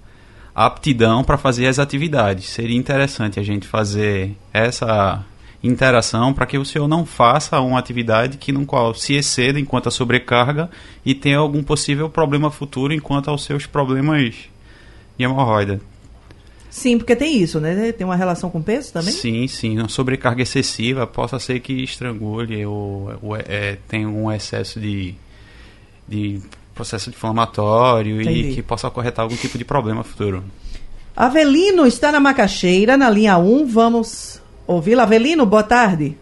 aptidão 0.54 1.24
para 1.24 1.38
fazer 1.38 1.68
as 1.68 1.80
atividades. 1.80 2.48
Seria 2.50 2.78
interessante 2.78 3.40
a 3.40 3.44
gente 3.44 3.68
fazer 3.68 4.36
essa 4.54 5.26
interação 5.62 6.34
para 6.34 6.46
que 6.46 6.58
o 6.58 6.66
senhor 6.66 6.88
não 6.88 7.06
faça 7.06 7.60
uma 7.60 7.80
atividade 7.80 8.38
que 8.38 8.52
no 8.52 8.66
qual 8.66 8.94
se 8.94 9.16
exceda 9.16 9.60
enquanto 9.60 9.88
a 9.88 9.92
sobrecarga 9.92 10.70
e 11.06 11.14
tenha 11.14 11.40
algum 11.40 11.64
possível 11.64 12.10
problema 12.10 12.52
futuro 12.52 12.94
enquanto 12.94 13.30
aos 13.30 13.44
seus 13.44 13.66
problemas 13.66 14.36
de 15.18 15.26
hemorroida. 15.26 15.82
Sim, 16.76 16.98
porque 16.98 17.16
tem 17.16 17.38
isso, 17.38 17.58
né? 17.62 17.94
Tem 17.94 18.04
uma 18.04 18.18
relação 18.18 18.50
com 18.50 18.62
peso 18.62 18.92
também? 18.92 19.14
Sim, 19.14 19.48
sim. 19.48 19.80
Uma 19.80 19.88
sobrecarga 19.88 20.42
excessiva 20.42 21.08
possa 21.08 21.40
ser 21.40 21.62
que 21.62 21.72
estrangule 21.82 22.66
ou, 22.66 23.14
ou 23.24 23.38
é, 23.38 23.78
tenha 23.88 24.10
um 24.10 24.30
excesso 24.30 24.78
de, 24.78 25.16
de 26.06 26.42
processo 26.76 27.10
inflamatório 27.10 28.22
Entendi. 28.22 28.50
e 28.50 28.56
que 28.56 28.62
possa 28.62 28.90
acarretar 28.90 29.24
algum 29.24 29.38
tipo 29.38 29.58
de 29.58 29.64
problema 29.64 30.04
futuro. 30.04 30.44
Avelino 31.16 31.88
está 31.88 32.12
na 32.12 32.20
Macaxeira, 32.20 32.98
na 32.98 33.10
linha 33.10 33.38
1. 33.38 33.68
Vamos 33.68 34.42
ouvi-lo. 34.68 35.00
Avelino, 35.00 35.46
boa 35.46 35.64
tarde. 35.64 36.18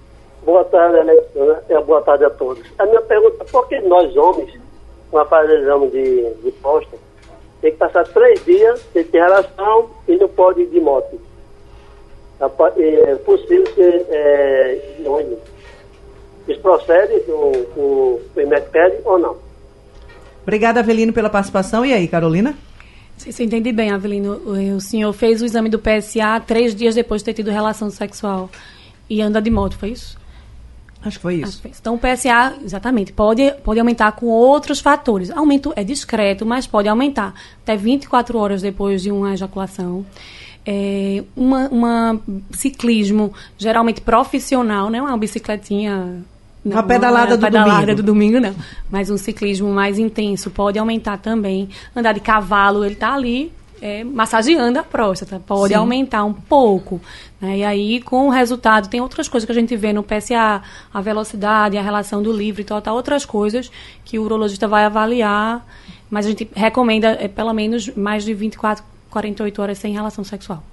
Boa 0.45 0.63
tarde, 0.65 0.99
Alexandra. 0.99 1.63
É, 1.67 1.81
boa 1.81 2.01
tarde 2.03 2.25
a 2.25 2.29
todos. 2.29 2.63
A 2.77 2.85
minha 2.85 3.01
pergunta 3.01 3.43
é 3.43 3.51
por 3.51 3.67
que 3.67 3.79
nós, 3.81 4.15
homens, 4.15 4.53
com 5.09 5.17
aparelhamos 5.17 5.91
de, 5.91 6.31
de 6.43 6.51
posta, 6.61 6.95
tem 7.63 7.71
que 7.71 7.78
passar 7.78 8.04
três 8.04 8.43
dias 8.43 8.86
sem 8.91 9.06
ter 9.06 9.19
relação 9.19 9.89
e 10.06 10.17
não 10.17 10.28
pode 10.28 10.63
ir 10.63 10.67
de 10.67 10.82
moto. 10.82 11.17
É 12.41 13.15
possível 13.15 13.65
ser 13.73 14.06
é, 14.10 14.97
ônibus. 15.06 15.39
Isso 16.45 16.60
procede 16.60 17.21
com 17.21 17.54
o 17.78 18.21
pede 18.69 18.97
ou 19.06 19.17
não? 19.17 19.38
Obrigada, 20.41 20.82
Avelino, 20.82 21.13
pela 21.13 21.30
participação. 21.30 21.86
E 21.86 21.93
aí, 21.93 22.06
Carolina? 22.06 22.54
Se 23.15 23.32
você 23.32 23.45
entende 23.45 23.71
bem, 23.71 23.91
Avelino, 23.91 24.41
o 24.76 24.82
senhor 24.82 25.13
fez 25.13 25.41
o 25.41 25.45
exame 25.45 25.69
do 25.69 25.80
PSA 25.80 26.41
três 26.45 26.76
dias 26.76 26.95
depois 26.95 27.21
de 27.21 27.26
ter 27.28 27.34
tido 27.34 27.49
relação 27.49 27.89
sexual 27.89 28.49
e 29.10 29.21
anda 29.21 29.41
de 29.41 29.49
moto, 29.49 29.78
foi 29.78 29.91
isso? 29.91 30.19
Acho 31.05 31.17
que 31.17 31.21
foi 31.21 31.35
isso. 31.35 31.61
Então, 31.79 31.95
o 31.95 31.99
PSA, 31.99 32.53
exatamente, 32.63 33.11
pode, 33.11 33.51
pode 33.63 33.79
aumentar 33.79 34.11
com 34.13 34.27
outros 34.27 34.79
fatores. 34.79 35.29
Aumento 35.29 35.73
é 35.75 35.83
discreto, 35.83 36.45
mas 36.45 36.65
pode 36.65 36.87
aumentar 36.87 37.33
até 37.61 37.75
24 37.75 38.37
horas 38.37 38.61
depois 38.61 39.01
de 39.01 39.11
uma 39.11 39.33
ejaculação. 39.33 40.05
É, 40.65 41.23
uma, 41.35 41.67
uma 41.67 42.21
ciclismo 42.51 43.33
geralmente 43.57 43.99
profissional, 43.99 44.89
não 44.89 44.99
é 44.99 45.01
uma 45.01 45.17
bicicletinha 45.17 46.23
não, 46.63 46.77
uma 46.77 46.83
pedalada, 46.83 47.33
é 47.33 47.37
do, 47.37 47.45
pedalada 47.45 47.79
domingo. 47.81 47.95
do 47.95 48.03
domingo, 48.03 48.39
não. 48.39 48.55
Mas 48.89 49.09
um 49.09 49.17
ciclismo 49.17 49.69
mais 49.73 49.99
intenso 49.99 50.49
pode 50.49 50.79
aumentar 50.79 51.17
também. 51.17 51.67
Andar 51.93 52.13
de 52.13 52.21
cavalo, 52.21 52.85
ele 52.85 52.93
está 52.93 53.13
ali 53.13 53.51
é, 53.83 54.01
massageando 54.01 54.79
a 54.79 54.83
próstata. 54.83 55.41
Pode 55.45 55.73
Sim. 55.73 55.79
aumentar 55.79 56.23
um 56.23 56.31
pouco. 56.31 57.01
Né? 57.41 57.57
E 57.57 57.63
aí, 57.65 58.01
com 58.01 58.27
o 58.27 58.29
resultado, 58.29 58.87
tem 58.87 59.01
outras 59.01 59.27
coisas 59.27 59.45
que 59.45 59.51
a 59.51 59.55
gente 59.55 59.75
vê 59.75 59.91
no 59.91 60.01
PSA, 60.01 60.61
a 60.93 61.01
velocidade, 61.01 61.77
a 61.77 61.81
relação 61.81 62.23
do 62.23 62.31
livre, 62.31 62.63
total, 62.63 62.95
outras 62.95 63.25
coisas 63.25 63.69
que 64.05 64.17
o 64.17 64.23
urologista 64.23 64.69
vai 64.69 64.85
avaliar. 64.85 65.67
Mas 66.09 66.25
a 66.25 66.29
gente 66.29 66.49
recomenda 66.55 67.17
é, 67.19 67.27
pelo 67.27 67.53
menos 67.53 67.89
mais 67.93 68.23
de 68.23 68.33
24, 68.33 68.85
48 69.09 69.61
horas 69.61 69.77
sem 69.77 69.91
relação 69.91 70.23
sexual. 70.23 70.63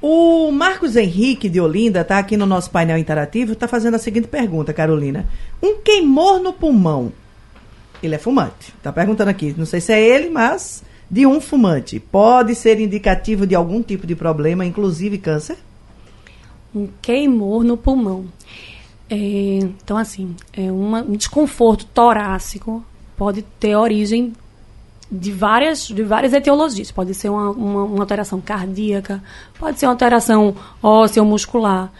O 0.00 0.50
Marcos 0.50 0.96
Henrique 0.96 1.50
de 1.50 1.60
Olinda 1.60 2.00
está 2.00 2.18
aqui 2.18 2.38
no 2.38 2.46
nosso 2.46 2.70
painel 2.70 2.96
interativo, 2.96 3.52
está 3.52 3.68
fazendo 3.68 3.96
a 3.96 3.98
seguinte 3.98 4.28
pergunta, 4.28 4.72
Carolina. 4.72 5.26
Um 5.62 5.82
queimor 5.82 6.40
no 6.40 6.54
pulmão, 6.54 7.12
ele 8.02 8.14
é 8.14 8.18
fumante. 8.18 8.72
Está 8.78 8.90
perguntando 8.90 9.28
aqui, 9.28 9.54
não 9.58 9.66
sei 9.66 9.80
se 9.82 9.92
é 9.92 10.00
ele, 10.00 10.30
mas 10.30 10.82
de 11.10 11.26
um 11.26 11.40
fumante 11.40 12.00
pode 12.00 12.54
ser 12.54 12.80
indicativo 12.80 13.46
de 13.46 13.54
algum 13.54 13.82
tipo 13.82 14.06
de 14.06 14.16
problema, 14.16 14.64
inclusive 14.64 15.18
câncer? 15.18 15.56
Um 16.74 16.88
queimor 17.00 17.64
no 17.64 17.76
pulmão. 17.76 18.26
É, 19.08 19.16
então, 19.58 19.96
assim, 19.96 20.34
é 20.52 20.70
uma, 20.70 21.00
um 21.02 21.16
desconforto 21.16 21.86
torácico 21.86 22.84
pode 23.16 23.42
ter 23.42 23.76
origem 23.76 24.32
de 25.10 25.32
várias, 25.32 25.86
de 25.86 26.02
várias 26.02 26.32
etiologias. 26.32 26.90
Pode 26.90 27.14
ser 27.14 27.30
uma, 27.30 27.50
uma, 27.50 27.84
uma 27.84 28.02
alteração 28.02 28.40
cardíaca, 28.40 29.22
pode 29.58 29.78
ser 29.78 29.86
uma 29.86 29.92
alteração 29.92 30.54
óssea 30.82 31.22
ou 31.22 31.28
muscular, 31.28 31.90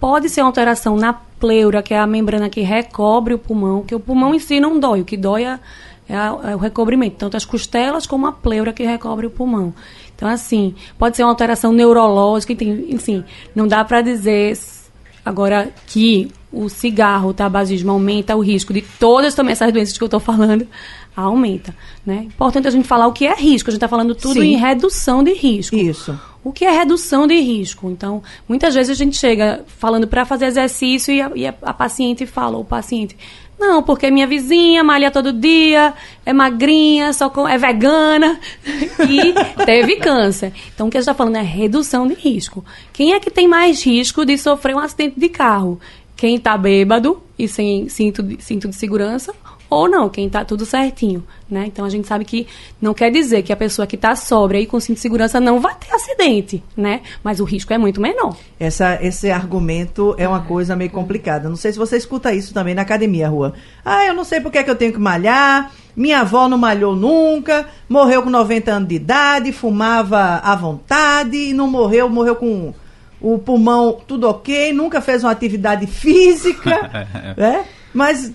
pode 0.00 0.28
ser 0.28 0.42
uma 0.42 0.48
alteração 0.48 0.96
na 0.96 1.12
pleura, 1.12 1.82
que 1.82 1.94
é 1.94 1.98
a 1.98 2.06
membrana 2.06 2.50
que 2.50 2.60
recobre 2.60 3.34
o 3.34 3.38
pulmão, 3.38 3.82
que 3.82 3.94
o 3.94 4.00
pulmão 4.00 4.34
em 4.34 4.38
si 4.38 4.60
não 4.60 4.78
dói, 4.78 5.00
o 5.00 5.04
que 5.04 5.16
dói 5.16 5.44
é 5.44 5.58
é, 6.08 6.16
a, 6.16 6.38
é 6.44 6.54
o 6.54 6.58
recobrimento, 6.58 7.16
tanto 7.16 7.36
as 7.36 7.44
costelas 7.44 8.06
como 8.06 8.26
a 8.26 8.32
pleura 8.32 8.72
que 8.72 8.82
recobre 8.82 9.26
o 9.26 9.30
pulmão. 9.30 9.74
Então, 10.14 10.28
assim, 10.28 10.74
pode 10.98 11.16
ser 11.16 11.24
uma 11.24 11.30
alteração 11.30 11.72
neurológica, 11.72 12.52
enfim, 12.52 13.24
não 13.54 13.66
dá 13.66 13.84
para 13.84 14.00
dizer 14.00 14.56
agora 15.24 15.72
que 15.86 16.30
o 16.52 16.68
cigarro, 16.68 17.30
o 17.30 17.34
tabagismo 17.34 17.90
aumenta 17.90 18.36
o 18.36 18.40
risco 18.40 18.72
de 18.72 18.82
todas 18.82 19.34
também 19.34 19.52
essas 19.52 19.72
doenças 19.72 19.98
que 19.98 20.04
eu 20.04 20.06
estou 20.06 20.20
falando, 20.20 20.66
aumenta, 21.16 21.74
né? 22.04 22.24
Importante 22.24 22.68
a 22.68 22.70
gente 22.70 22.86
falar 22.86 23.06
o 23.06 23.12
que 23.12 23.26
é 23.26 23.34
risco, 23.34 23.70
a 23.70 23.72
gente 23.72 23.78
está 23.78 23.88
falando 23.88 24.14
tudo 24.14 24.40
Sim. 24.40 24.54
em 24.54 24.56
redução 24.56 25.22
de 25.22 25.32
risco. 25.32 25.74
Isso. 25.74 26.18
O 26.44 26.52
que 26.52 26.64
é 26.64 26.70
redução 26.70 27.26
de 27.26 27.40
risco? 27.40 27.90
Então, 27.90 28.22
muitas 28.46 28.74
vezes 28.74 28.90
a 28.90 28.94
gente 28.94 29.16
chega 29.16 29.64
falando 29.78 30.06
para 30.06 30.24
fazer 30.26 30.46
exercício 30.46 31.12
e 31.12 31.20
a, 31.20 31.32
e 31.34 31.46
a, 31.46 31.54
a 31.62 31.72
paciente 31.72 32.26
fala, 32.26 32.58
o 32.58 32.64
paciente, 32.64 33.16
não, 33.58 33.82
porque 33.82 34.10
minha 34.10 34.26
vizinha 34.26 34.84
malha 34.84 35.10
todo 35.10 35.32
dia, 35.32 35.94
é 36.26 36.32
magrinha, 36.32 37.12
só 37.12 37.30
com, 37.30 37.48
é 37.48 37.56
vegana 37.56 38.38
e 39.08 39.64
teve 39.64 39.96
câncer. 39.96 40.52
Então, 40.74 40.88
o 40.88 40.90
que 40.90 40.96
a 40.96 41.00
gente 41.00 41.08
está 41.08 41.14
falando 41.14 41.36
é 41.36 41.42
redução 41.42 42.06
de 42.06 42.14
risco. 42.14 42.64
Quem 42.92 43.12
é 43.12 43.20
que 43.20 43.30
tem 43.30 43.48
mais 43.48 43.84
risco 43.84 44.24
de 44.24 44.36
sofrer 44.36 44.74
um 44.74 44.78
acidente 44.78 45.18
de 45.18 45.28
carro? 45.28 45.80
Quem 46.16 46.36
está 46.36 46.56
bêbado 46.56 47.22
e 47.38 47.48
sem 47.48 47.88
cinto 47.88 48.22
de, 48.22 48.42
cinto 48.42 48.68
de 48.68 48.76
segurança 48.76 49.34
ou 49.74 49.88
não, 49.88 50.08
quem 50.08 50.26
está 50.26 50.44
tudo 50.44 50.64
certinho, 50.64 51.24
né? 51.50 51.64
Então 51.66 51.84
a 51.84 51.90
gente 51.90 52.06
sabe 52.06 52.24
que 52.24 52.46
não 52.80 52.94
quer 52.94 53.10
dizer 53.10 53.42
que 53.42 53.52
a 53.52 53.56
pessoa 53.56 53.86
que 53.86 53.96
está 53.96 54.14
sóbria 54.14 54.60
e 54.60 54.66
com 54.66 54.78
cinto 54.78 54.96
de 54.96 55.02
segurança 55.02 55.40
não 55.40 55.60
vai 55.60 55.74
ter 55.74 55.92
acidente, 55.94 56.62
né? 56.76 57.02
Mas 57.22 57.40
o 57.40 57.44
risco 57.44 57.72
é 57.72 57.78
muito 57.78 58.00
menor. 58.00 58.36
Essa, 58.58 58.98
esse 59.02 59.30
argumento 59.30 60.14
é 60.18 60.28
uma 60.28 60.42
coisa 60.42 60.76
meio 60.76 60.90
complicada. 60.90 61.48
Não 61.48 61.56
sei 61.56 61.72
se 61.72 61.78
você 61.78 61.96
escuta 61.96 62.32
isso 62.32 62.54
também 62.54 62.74
na 62.74 62.82
academia, 62.82 63.28
Rua. 63.28 63.54
Ah, 63.84 64.04
eu 64.06 64.14
não 64.14 64.24
sei 64.24 64.40
porque 64.40 64.58
é 64.58 64.62
que 64.62 64.70
eu 64.70 64.76
tenho 64.76 64.92
que 64.92 65.00
malhar. 65.00 65.72
Minha 65.96 66.20
avó 66.20 66.48
não 66.48 66.58
malhou 66.58 66.96
nunca, 66.96 67.66
morreu 67.88 68.22
com 68.22 68.30
90 68.30 68.72
anos 68.72 68.88
de 68.88 68.96
idade, 68.96 69.52
fumava 69.52 70.40
à 70.42 70.56
vontade 70.56 71.36
e 71.36 71.52
não 71.52 71.68
morreu, 71.68 72.08
morreu 72.08 72.34
com 72.34 72.74
o 73.20 73.38
pulmão 73.38 73.98
tudo 74.06 74.28
ok, 74.28 74.72
nunca 74.72 75.00
fez 75.00 75.24
uma 75.24 75.32
atividade 75.32 75.86
física, 75.86 76.90
né? 77.38 77.64
Mas 77.94 78.32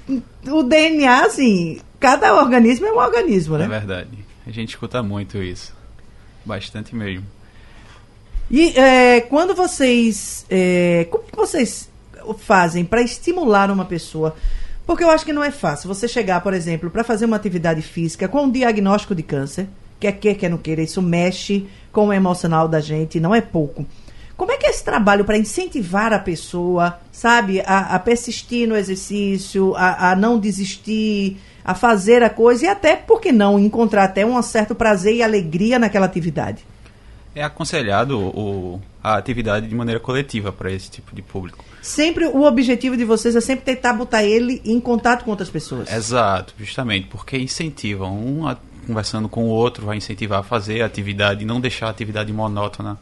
o 0.48 0.64
DNA, 0.64 1.26
assim, 1.26 1.80
cada 2.00 2.34
organismo 2.36 2.86
é 2.86 2.92
um 2.92 2.98
organismo, 2.98 3.58
né? 3.58 3.66
É 3.66 3.68
verdade. 3.68 4.26
A 4.46 4.52
gente 4.52 4.70
escuta 4.70 5.04
muito 5.04 5.38
isso. 5.38 5.74
Bastante 6.46 6.96
mesmo. 6.96 7.26
E 8.50 8.70
é, 8.78 9.22
quando 9.22 9.54
vocês. 9.54 10.46
É, 10.50 11.08
como 11.12 11.24
que 11.24 11.36
vocês 11.36 11.90
fazem 12.40 12.84
para 12.84 13.02
estimular 13.02 13.70
uma 13.70 13.86
pessoa? 13.86 14.36
Porque 14.86 15.04
eu 15.04 15.12
acho 15.12 15.24
que 15.24 15.34
não 15.34 15.44
é 15.44 15.52
fácil 15.52 15.88
você 15.88 16.08
chegar, 16.08 16.42
por 16.42 16.54
exemplo, 16.54 16.90
para 16.90 17.04
fazer 17.04 17.26
uma 17.26 17.36
atividade 17.36 17.82
física 17.82 18.28
com 18.28 18.46
um 18.46 18.52
diagnóstico 18.52 19.14
de 19.14 19.22
câncer, 19.22 19.68
quer 20.00 20.14
quer, 20.14 20.34
quer 20.34 20.50
não 20.50 20.58
queira, 20.58 20.82
isso 20.82 21.00
mexe 21.00 21.68
com 21.92 22.08
o 22.08 22.14
emocional 22.14 22.68
da 22.68 22.80
gente, 22.80 23.20
não 23.20 23.36
é 23.36 23.42
pouco. 23.42 23.86
Como 24.36 24.52
é 24.52 24.58
que 24.58 24.66
é 24.66 24.70
esse 24.70 24.84
trabalho 24.84 25.26
para 25.26 25.38
incentivar 25.38 26.12
a 26.12 26.18
pessoa, 26.18 27.00
sabe, 27.20 27.60
a, 27.66 27.96
a 27.96 28.00
persistir 28.00 28.68
no 28.68 28.78
exercício, 28.78 29.76
a, 29.76 30.12
a, 30.12 30.16
não 30.16 30.40
desistir, 30.40 31.38
a 31.66 31.76
fazer 31.76 32.24
a 32.24 32.30
coisa 32.30 32.66
e 32.66 32.68
até, 32.68 32.96
por 32.96 33.20
que 33.20 33.32
não, 33.32 33.60
encontrar 33.60 34.06
até 34.06 34.26
um 34.26 34.42
certo 34.42 34.74
prazer 34.74 35.16
e 35.16 35.22
alegria 35.22 35.78
naquela 35.78 36.06
atividade? 36.06 36.66
É 37.36 37.44
aconselhado 37.44 38.18
o, 38.18 38.82
a 39.04 39.18
atividade 39.18 39.68
de 39.68 39.76
maneira 39.76 40.00
coletiva 40.00 40.54
para 40.54 40.72
esse 40.72 40.90
tipo 40.90 41.14
de 41.14 41.22
público. 41.22 41.64
Sempre 41.82 42.26
o 42.26 42.44
objetivo 42.44 42.96
de 42.96 43.04
vocês 43.04 43.36
é 43.36 43.42
sempre 43.42 43.66
tentar 43.66 43.94
botar 43.94 44.24
ele 44.24 44.62
em 44.64 44.80
contato 44.80 45.26
com 45.26 45.32
outras 45.32 45.50
pessoas. 45.50 45.92
Exato, 45.92 46.54
justamente, 46.58 47.08
porque 47.08 47.38
incentiva 47.38 48.08
um 48.08 48.48
a, 48.48 48.58
conversando 48.88 49.28
com 49.28 49.44
o 49.44 49.50
outro, 49.50 49.86
vai 49.86 49.98
incentivar 49.98 50.40
a 50.40 50.44
fazer 50.44 50.82
a 50.82 50.86
atividade, 50.86 51.44
não 51.44 51.60
deixar 51.60 51.88
a 51.88 51.90
atividade 51.90 52.32
monótona 52.32 52.98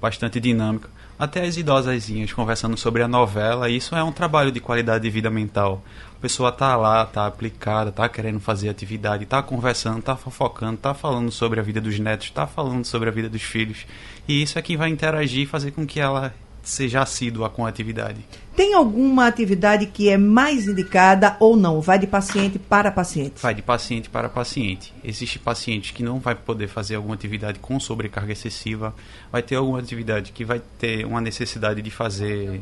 bastante 0.00 0.40
dinâmica. 0.40 0.88
Até 1.18 1.44
as 1.44 1.56
idosazinhas 1.56 2.32
conversando 2.32 2.76
sobre 2.76 3.02
a 3.02 3.08
novela, 3.08 3.68
isso 3.68 3.96
é 3.96 4.04
um 4.04 4.12
trabalho 4.12 4.52
de 4.52 4.60
qualidade 4.60 5.02
de 5.02 5.10
vida 5.10 5.28
mental. 5.28 5.82
A 6.16 6.20
pessoa 6.20 6.52
tá 6.52 6.76
lá, 6.76 7.04
tá 7.04 7.26
aplicada, 7.26 7.90
tá 7.90 8.08
querendo 8.08 8.38
fazer 8.38 8.68
atividade, 8.68 9.26
tá 9.26 9.42
conversando, 9.42 10.00
tá 10.00 10.14
fofocando, 10.14 10.76
tá 10.76 10.94
falando 10.94 11.32
sobre 11.32 11.58
a 11.58 11.62
vida 11.62 11.80
dos 11.80 11.98
netos, 11.98 12.30
tá 12.30 12.46
falando 12.46 12.84
sobre 12.84 13.08
a 13.08 13.12
vida 13.12 13.28
dos 13.28 13.42
filhos. 13.42 13.84
E 14.28 14.42
isso 14.42 14.60
é 14.60 14.62
que 14.62 14.76
vai 14.76 14.90
interagir 14.90 15.42
e 15.42 15.46
fazer 15.46 15.72
com 15.72 15.84
que 15.84 15.98
ela 15.98 16.32
seja 16.62 17.02
assídua 17.02 17.48
com 17.48 17.64
a 17.64 17.68
atividade. 17.68 18.18
Tem 18.54 18.74
alguma 18.74 19.26
atividade 19.26 19.86
que 19.86 20.08
é 20.08 20.18
mais 20.18 20.66
indicada 20.66 21.36
ou 21.38 21.56
não? 21.56 21.80
Vai 21.80 21.98
de 21.98 22.06
paciente 22.06 22.58
para 22.58 22.90
paciente? 22.90 23.40
Vai 23.40 23.54
de 23.54 23.62
paciente 23.62 24.10
para 24.10 24.28
paciente. 24.28 24.92
Existe 25.04 25.38
paciente 25.38 25.92
que 25.92 26.02
não 26.02 26.18
vai 26.18 26.34
poder 26.34 26.68
fazer 26.68 26.96
alguma 26.96 27.14
atividade 27.14 27.58
com 27.58 27.78
sobrecarga 27.78 28.32
excessiva, 28.32 28.94
vai 29.30 29.42
ter 29.42 29.56
alguma 29.56 29.78
atividade 29.78 30.32
que 30.32 30.44
vai 30.44 30.60
ter 30.78 31.06
uma 31.06 31.20
necessidade 31.20 31.80
de 31.80 31.90
fazer 31.90 32.60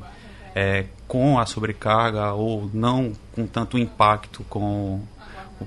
é, 0.54 0.86
com 1.06 1.38
a 1.38 1.46
sobrecarga 1.46 2.32
ou 2.32 2.70
não 2.72 3.12
com 3.32 3.46
tanto 3.46 3.78
impacto, 3.78 4.44
com 4.48 5.00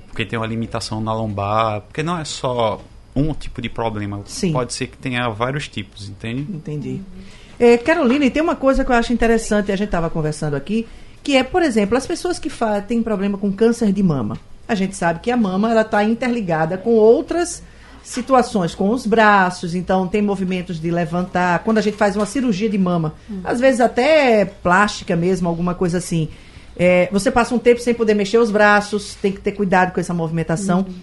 porque 0.08 0.24
tem 0.24 0.38
uma 0.38 0.46
limitação 0.46 1.00
na 1.00 1.12
lombar, 1.12 1.80
porque 1.82 2.02
não 2.02 2.18
é 2.18 2.24
só 2.24 2.80
um 3.14 3.32
tipo 3.34 3.60
de 3.60 3.68
problema. 3.68 4.22
Sim. 4.26 4.52
Pode 4.52 4.72
ser 4.72 4.86
que 4.86 4.96
tenha 4.96 5.28
vários 5.28 5.68
tipos, 5.68 6.08
entende? 6.08 6.42
Entendi. 6.42 7.00
É, 7.60 7.76
Carolina, 7.76 8.24
e 8.24 8.30
tem 8.30 8.42
uma 8.42 8.56
coisa 8.56 8.82
que 8.82 8.90
eu 8.90 8.96
acho 8.96 9.12
interessante, 9.12 9.70
a 9.70 9.76
gente 9.76 9.88
estava 9.88 10.08
conversando 10.08 10.56
aqui, 10.56 10.88
que 11.22 11.36
é, 11.36 11.42
por 11.42 11.62
exemplo, 11.62 11.94
as 11.94 12.06
pessoas 12.06 12.38
que 12.38 12.50
têm 12.88 13.02
problema 13.02 13.36
com 13.36 13.52
câncer 13.52 13.92
de 13.92 14.02
mama. 14.02 14.38
A 14.66 14.74
gente 14.74 14.96
sabe 14.96 15.20
que 15.20 15.30
a 15.30 15.36
mama 15.36 15.70
ela 15.70 15.82
está 15.82 16.02
interligada 16.02 16.78
com 16.78 16.92
outras 16.92 17.62
situações, 18.02 18.74
com 18.74 18.88
os 18.88 19.06
braços, 19.06 19.74
então 19.74 20.08
tem 20.08 20.22
movimentos 20.22 20.80
de 20.80 20.90
levantar. 20.90 21.58
Quando 21.58 21.76
a 21.76 21.82
gente 21.82 21.98
faz 21.98 22.16
uma 22.16 22.24
cirurgia 22.24 22.70
de 22.70 22.78
mama, 22.78 23.12
uhum. 23.28 23.42
às 23.44 23.60
vezes 23.60 23.82
até 23.82 24.46
plástica 24.46 25.14
mesmo, 25.14 25.46
alguma 25.46 25.74
coisa 25.74 25.98
assim. 25.98 26.30
É, 26.78 27.10
você 27.12 27.30
passa 27.30 27.54
um 27.54 27.58
tempo 27.58 27.78
sem 27.78 27.92
poder 27.92 28.14
mexer 28.14 28.38
os 28.38 28.50
braços, 28.50 29.16
tem 29.16 29.32
que 29.32 29.40
ter 29.40 29.52
cuidado 29.52 29.92
com 29.92 30.00
essa 30.00 30.14
movimentação. 30.14 30.78
Uhum. 30.88 30.94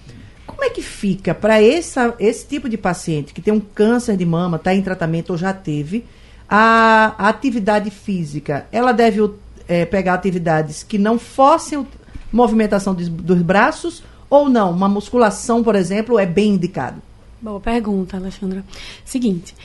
Como 0.47 0.63
é 0.63 0.71
que 0.71 0.81
fica 0.81 1.35
para 1.35 1.61
esse 1.61 2.47
tipo 2.47 2.67
de 2.67 2.77
paciente 2.77 3.31
que 3.31 3.41
tem 3.41 3.53
um 3.53 3.59
câncer 3.59 4.17
de 4.17 4.25
mama, 4.25 4.57
está 4.57 4.73
em 4.73 4.81
tratamento 4.81 5.29
ou 5.29 5.37
já 5.37 5.53
teve, 5.53 6.03
a, 6.49 7.15
atividade 7.29 7.89
física, 7.89 8.67
ela 8.71 8.91
deve 8.91 9.29
é, 9.67 9.85
pegar 9.85 10.13
atividades 10.13 10.83
que 10.83 10.97
não 10.97 11.19
fossem 11.19 11.85
movimentação 12.31 12.93
de, 12.93 13.09
dos 13.09 13.41
braços 13.41 14.03
ou 14.29 14.49
não? 14.49 14.71
Uma 14.71 14.89
musculação, 14.89 15.63
por 15.63 15.75
exemplo, 15.75 16.19
é 16.19 16.25
bem 16.25 16.53
indicado? 16.53 17.01
Boa 17.41 17.59
pergunta, 17.59 18.17
Alexandra. 18.17 18.63
Seguinte, 19.05 19.55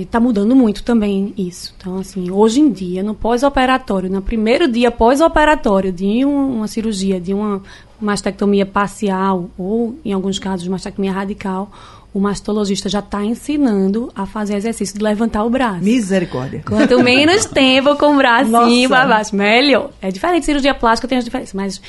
está 0.00 0.18
mudando 0.18 0.54
muito 0.56 0.82
também 0.82 1.32
isso. 1.36 1.74
Então, 1.78 1.98
assim, 1.98 2.30
hoje 2.30 2.60
em 2.60 2.70
dia, 2.70 3.02
no 3.02 3.14
pós-operatório, 3.14 4.10
no 4.10 4.22
primeiro 4.22 4.70
dia 4.70 4.90
pós-operatório 4.90 5.92
de 5.92 6.24
um, 6.24 6.56
uma 6.56 6.68
cirurgia, 6.68 7.20
de 7.20 7.32
uma 7.32 7.62
mastectomia 8.00 8.66
parcial 8.66 9.48
ou, 9.56 9.96
em 10.04 10.12
alguns 10.12 10.38
casos, 10.38 10.66
mastectomia 10.66 11.12
radical, 11.12 11.70
o 12.14 12.20
mastologista 12.20 12.88
já 12.88 12.98
está 12.98 13.24
ensinando 13.24 14.12
a 14.14 14.26
fazer 14.26 14.56
exercício 14.56 14.98
de 14.98 15.02
levantar 15.02 15.44
o 15.44 15.50
braço. 15.50 15.82
Misericórdia. 15.82 16.62
Quanto 16.66 17.02
menos 17.02 17.46
tempo 17.50 17.96
com 17.96 18.14
o 18.14 18.16
bracinho 18.16 18.88
para 18.88 19.06
baixo, 19.06 19.34
melhor. 19.34 19.90
É 20.00 20.10
diferente, 20.10 20.44
cirurgia 20.44 20.74
plástica 20.74 21.08
tem 21.08 21.18
as 21.18 21.24
diferenças, 21.24 21.54
mas 21.54 21.80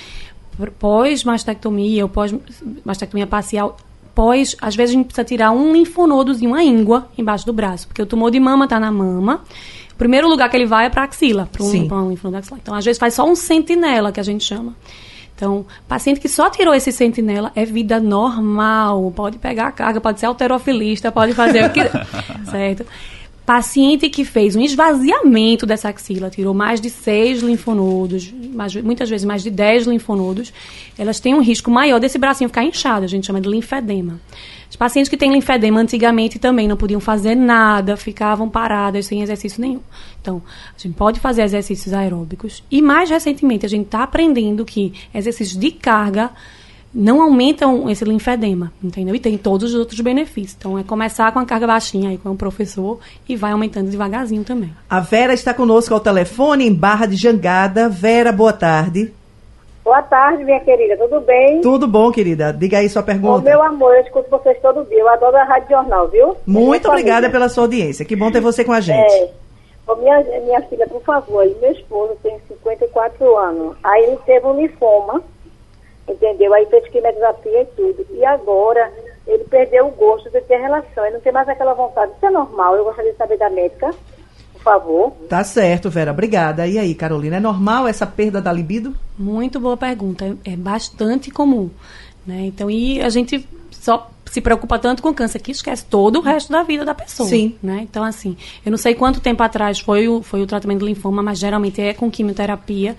pós-mastectomia 0.80 2.04
ou 2.04 2.10
pós-mastectomia 2.10 3.28
parcial, 3.28 3.76
pós, 4.16 4.56
às 4.62 4.76
vezes 4.76 4.96
a 4.96 4.98
gente 4.98 5.08
precisa 5.08 5.26
tirar 5.26 5.52
um 5.52 5.74
linfonodozinho, 5.74 6.52
uma 6.52 6.64
íngua 6.64 7.10
embaixo 7.18 7.46
do 7.46 7.52
braço, 7.52 7.88
porque 7.88 8.02
o 8.02 8.06
tumor 8.06 8.32
de 8.32 8.40
mama 8.40 8.66
está 8.66 8.80
na 8.80 8.92
mama. 8.92 9.42
O 9.92 9.96
primeiro 9.96 10.28
lugar 10.28 10.50
que 10.50 10.58
ele 10.58 10.66
vai 10.66 10.86
é 10.86 10.90
para 10.90 11.02
a 11.02 11.06
axila, 11.06 11.48
para 11.52 11.64
um, 11.64 11.68
um 11.68 12.10
linfonodo 12.10 12.38
axilar. 12.38 12.60
Então, 12.62 12.74
às 12.74 12.84
vezes 12.84 12.98
faz 12.98 13.14
só 13.14 13.28
um 13.30 13.36
sentinela, 13.36 14.12
que 14.12 14.20
a 14.20 14.24
gente 14.24 14.44
chama. 14.44 14.74
Então, 15.43 15.65
paciente 15.89 16.21
que 16.21 16.29
só 16.29 16.49
tirou 16.49 16.73
esse 16.73 16.89
sentinela 16.89 17.51
é 17.53 17.65
vida 17.65 17.99
normal. 17.99 19.12
Pode 19.13 19.38
pegar 19.38 19.67
a 19.67 19.71
carga, 19.73 19.99
pode 19.99 20.21
ser 20.21 20.25
alterofilista, 20.27 21.12
pode 21.12 21.34
fazer 21.34 21.65
o 21.65 21.69
que. 21.69 21.82
certo? 22.49 22.86
Paciente 23.45 24.10
que 24.10 24.23
fez 24.23 24.56
um 24.56 24.62
esvaziamento 24.62 25.65
dessa 25.65 25.89
axila, 25.89 26.29
tirou 26.29 26.53
mais 26.53 26.79
de 26.79 26.89
seis 26.89 27.41
linfonodos, 27.41 28.34
mais, 28.53 28.73
muitas 28.75 29.10
vezes 29.10 29.25
mais 29.25 29.43
de 29.43 29.51
dez 29.51 29.86
linfonodos, 29.86 30.53
elas 30.97 31.19
têm 31.19 31.36
um 31.36 31.41
risco 31.41 31.69
maior 31.69 31.99
desse 31.99 32.17
bracinho 32.17 32.47
ficar 32.47 32.63
inchado, 32.63 33.03
a 33.03 33.08
gente 33.08 33.27
chama 33.27 33.41
de 33.41 33.49
linfedema. 33.49 34.21
Os 34.69 34.77
pacientes 34.77 35.10
que 35.10 35.17
têm 35.17 35.32
linfedema 35.32 35.82
antigamente 35.82 36.39
também 36.39 36.67
não 36.67 36.77
podiam 36.77 37.01
fazer 37.01 37.36
nada, 37.36 37.97
ficavam 37.97 38.49
paradas 38.49 39.08
sem 39.08 39.21
exercício 39.21 39.62
nenhum. 39.62 39.82
Então, 40.21 40.41
a 40.75 40.79
gente 40.79 40.95
pode 40.95 41.19
fazer 41.19 41.43
exercícios 41.43 41.93
aeróbicos. 41.93 42.63
E 42.71 42.82
mais 42.82 43.10
recentemente, 43.10 43.65
a 43.65 43.69
gente 43.69 43.86
está 43.86 44.03
aprendendo 44.03 44.63
que 44.63 44.93
exercícios 45.13 45.60
de 45.60 45.69
carga 45.69 46.32
não 46.93 47.21
aumentam 47.21 47.89
esse 47.89 48.06
linfedema, 48.06 48.71
entendeu? 48.84 49.15
E 49.15 49.19
tem 49.19 49.38
todos 49.38 49.73
os 49.73 49.79
outros 49.79 49.99
benefícios. 50.01 50.56
Então, 50.58 50.77
é 50.77 50.84
começar 50.84 51.32
com 51.32 51.39
a 51.39 51.45
carga 51.45 51.65
baixinha 51.65 52.10
aí 52.10 52.17
com 52.17 52.29
o 52.29 52.36
professor 52.36 52.99
e 53.27 53.36
vai 53.36 53.51
aumentando 53.51 53.89
devagarzinho 53.89 54.43
também. 54.43 54.71
A 54.89 54.99
Vera 54.99 55.34
está 55.34 55.53
conosco 55.53 55.93
ao 55.93 55.99
telefone 55.99 56.67
em 56.67 56.73
Barra 56.73 57.06
de 57.06 57.15
Jangada. 57.15 57.89
Vera, 57.89 58.32
boa 58.32 58.53
tarde. 58.53 59.12
Boa 59.84 60.01
tarde, 60.01 60.45
minha 60.45 60.62
querida, 60.62 60.95
tudo 60.95 61.19
bem? 61.19 61.60
Tudo 61.60 61.88
bom, 61.88 62.10
querida. 62.10 62.53
Diga 62.53 62.77
aí 62.77 62.88
sua 62.88 63.03
pergunta. 63.03 63.39
Ô, 63.39 63.41
meu 63.41 63.62
amor, 63.62 63.93
eu 63.95 64.01
escuto 64.03 64.29
vocês 64.29 64.58
todo 64.62 64.86
dia. 64.86 64.99
Eu 64.99 65.10
adoro 65.10 65.36
a 65.36 65.43
Rádio 65.43 65.69
Jornal, 65.71 66.08
viu? 66.08 66.38
Muito 66.47 66.88
obrigada 66.88 67.29
pela 67.29 67.49
sua 67.49 67.65
audiência. 67.65 68.06
Que 68.06 68.15
bom 68.15 68.32
ter 68.32 68.39
você 68.39 68.63
com 68.63 68.71
a 68.71 68.79
gente. 68.79 69.12
É. 69.12 69.32
Ô, 69.86 69.95
minha, 69.95 70.23
minha 70.45 70.62
filha, 70.62 70.88
por 70.88 71.01
favor, 71.01 71.45
meu 71.60 71.71
esposo 71.71 72.15
tem 72.23 72.39
54 72.47 73.38
anos. 73.38 73.75
Aí 73.84 74.03
ele 74.06 74.17
teve 74.25 74.45
um 74.45 74.56
linfoma, 74.56 75.21
entendeu? 76.24 76.54
Aí 76.54 76.66
fez 76.68 76.88
quimioterapia 76.88 77.62
e 77.62 77.66
tudo. 77.76 78.06
E 78.12 78.26
agora 78.26 78.92
ele 79.28 79.44
perdeu 79.46 79.88
o 79.88 79.92
gosto 79.92 80.30
de 80.30 80.42
ter 80.42 80.58
relação. 80.58 81.06
Ele 81.06 81.16
não 81.16 81.22
tem 81.22 81.32
mais 81.32 81.48
aquela 81.48 81.74
vontade. 81.74 82.12
Isso 82.16 82.26
é 82.26 82.32
normal. 82.32 82.76
Eu 82.76 82.86
gostaria 82.86 83.12
de 83.12 83.18
saber 83.18 83.38
da 83.38 83.50
médica 83.50 83.92
favor. 84.64 85.12
Tá 85.28 85.44
certo, 85.44 85.90
Vera. 85.90 86.12
Obrigada. 86.12 86.66
E 86.66 86.80
aí, 86.80 86.96
Carolina, 86.96 87.36
é 87.36 87.40
normal 87.40 87.88
essa 87.88 88.08
perda 88.08 88.42
da 88.42 88.52
libido? 88.52 88.96
Muito 89.18 89.60
boa 89.60 89.76
pergunta. 89.76 90.38
É 90.44 90.56
bastante 90.56 91.30
comum. 91.30 91.70
Né? 92.26 92.46
Então, 92.46 92.72
e 92.72 93.02
a 93.02 93.10
gente 93.10 93.46
só 93.72 94.10
se 94.26 94.40
preocupa 94.40 94.80
tanto 94.80 95.04
com 95.04 95.14
câncer 95.14 95.40
que 95.40 95.52
esquece 95.52 95.86
todo 95.86 96.20
o 96.20 96.22
resto 96.22 96.52
da 96.52 96.64
vida 96.64 96.86
da 96.86 96.96
pessoa. 96.96 97.28
Sim. 97.28 97.56
Né? 97.62 97.82
Então, 97.84 98.04
assim, 98.04 98.38
eu 98.66 98.72
não 98.72 98.78
sei 98.78 98.96
quanto 98.96 99.20
tempo 99.20 99.44
atrás 99.44 99.80
foi 99.80 100.08
o, 100.08 100.24
foi 100.24 100.42
o 100.42 100.48
tratamento 100.48 100.80
do 100.80 100.86
linfoma, 100.86 101.22
mas 101.22 101.38
geralmente 101.38 101.82
é 101.82 101.94
com 101.94 102.10
quimioterapia. 102.10 102.96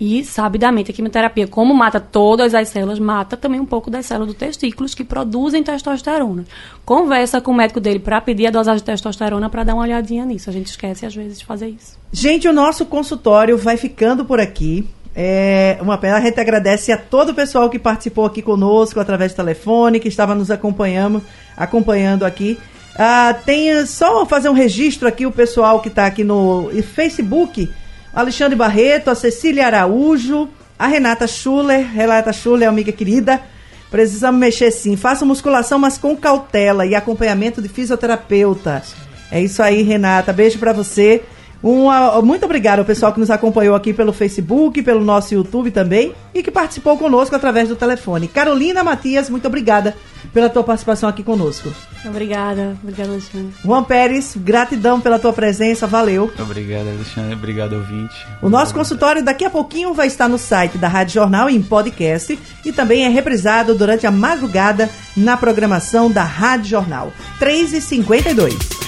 E, 0.00 0.24
sabidamente, 0.24 0.92
a 0.92 0.94
quimioterapia, 0.94 1.48
como 1.48 1.74
mata 1.74 1.98
todas 1.98 2.54
as 2.54 2.68
células, 2.68 3.00
mata 3.00 3.36
também 3.36 3.58
um 3.58 3.66
pouco 3.66 3.90
das 3.90 4.06
células 4.06 4.32
do 4.32 4.38
testículos 4.38 4.94
que 4.94 5.02
produzem 5.02 5.62
testosterona. 5.62 6.44
Conversa 6.84 7.40
com 7.40 7.50
o 7.50 7.54
médico 7.54 7.80
dele 7.80 7.98
para 7.98 8.20
pedir 8.20 8.46
a 8.46 8.50
dosagem 8.50 8.78
de 8.78 8.84
testosterona 8.84 9.50
para 9.50 9.64
dar 9.64 9.74
uma 9.74 9.82
olhadinha 9.82 10.24
nisso. 10.24 10.48
A 10.48 10.52
gente 10.52 10.66
esquece, 10.66 11.04
às 11.04 11.14
vezes, 11.14 11.40
de 11.40 11.44
fazer 11.44 11.68
isso. 11.68 11.98
Gente, 12.12 12.46
o 12.46 12.52
nosso 12.52 12.86
consultório 12.86 13.58
vai 13.58 13.76
ficando 13.76 14.24
por 14.24 14.40
aqui. 14.40 14.88
É 15.16 15.78
uma 15.80 15.98
pena, 15.98 16.18
a 16.18 16.20
gente 16.20 16.38
agradece 16.38 16.92
a 16.92 16.96
todo 16.96 17.30
o 17.30 17.34
pessoal 17.34 17.68
que 17.68 17.78
participou 17.78 18.24
aqui 18.24 18.40
conosco 18.40 19.00
através 19.00 19.32
do 19.32 19.36
telefone, 19.36 19.98
que 19.98 20.06
estava 20.06 20.32
nos 20.32 20.48
acompanhando, 20.48 21.20
acompanhando 21.56 22.24
aqui. 22.24 22.56
Ah, 22.96 23.34
tem 23.44 23.84
só 23.84 24.24
fazer 24.26 24.48
um 24.48 24.52
registro 24.52 25.08
aqui, 25.08 25.26
o 25.26 25.32
pessoal 25.32 25.80
que 25.80 25.88
está 25.88 26.06
aqui 26.06 26.22
no 26.22 26.70
Facebook 26.94 27.68
Alexandre 28.12 28.56
Barreto, 28.56 29.10
a 29.10 29.14
Cecília 29.14 29.66
Araújo, 29.66 30.48
a 30.78 30.86
Renata 30.86 31.26
Schuller. 31.26 31.86
Renata 31.86 32.32
Schuller, 32.32 32.68
amiga 32.68 32.92
querida. 32.92 33.40
Precisamos 33.90 34.38
mexer 34.38 34.70
sim. 34.70 34.96
Faça 34.96 35.24
musculação, 35.24 35.78
mas 35.78 35.98
com 35.98 36.16
cautela 36.16 36.84
e 36.86 36.94
acompanhamento 36.94 37.62
de 37.62 37.68
fisioterapeuta. 37.68 38.82
É 39.30 39.40
isso 39.40 39.62
aí, 39.62 39.82
Renata. 39.82 40.32
Beijo 40.32 40.58
para 40.58 40.72
você. 40.72 41.22
Uma, 41.62 42.22
muito 42.22 42.44
obrigado 42.44 42.78
ao 42.78 42.84
pessoal 42.84 43.12
que 43.12 43.20
nos 43.20 43.30
acompanhou 43.30 43.74
aqui 43.74 43.92
pelo 43.92 44.12
Facebook, 44.12 44.82
pelo 44.82 45.04
nosso 45.04 45.34
YouTube 45.34 45.70
também 45.70 46.14
e 46.32 46.42
que 46.42 46.50
participou 46.50 46.96
conosco 46.96 47.34
através 47.34 47.68
do 47.68 47.76
telefone. 47.76 48.28
Carolina 48.28 48.84
Matias, 48.84 49.28
muito 49.28 49.46
obrigada 49.46 49.96
pela 50.32 50.48
tua 50.48 50.62
participação 50.62 51.08
aqui 51.08 51.22
conosco. 51.22 51.72
Obrigada, 52.04 52.76
obrigada, 52.82 53.10
Alexandre. 53.10 53.52
Juan 53.64 53.82
Pérez, 53.82 54.36
gratidão 54.36 55.00
pela 55.00 55.18
tua 55.18 55.32
presença, 55.32 55.86
valeu. 55.86 56.30
Obrigado, 56.38 56.88
Alexandre, 56.88 57.34
obrigado, 57.34 57.72
ouvinte. 57.74 58.14
O 58.40 58.48
nosso 58.48 58.72
consultório 58.72 59.24
daqui 59.24 59.44
a 59.44 59.50
pouquinho 59.50 59.92
vai 59.94 60.06
estar 60.06 60.28
no 60.28 60.38
site 60.38 60.78
da 60.78 60.86
Rádio 60.86 61.14
Jornal 61.14 61.50
em 61.50 61.60
podcast 61.60 62.38
e 62.64 62.72
também 62.72 63.04
é 63.04 63.08
reprisado 63.08 63.74
durante 63.74 64.06
a 64.06 64.10
madrugada 64.10 64.88
na 65.16 65.36
programação 65.36 66.10
da 66.10 66.22
Rádio 66.22 66.70
Jornal. 66.70 67.12
3h52. 67.40 68.87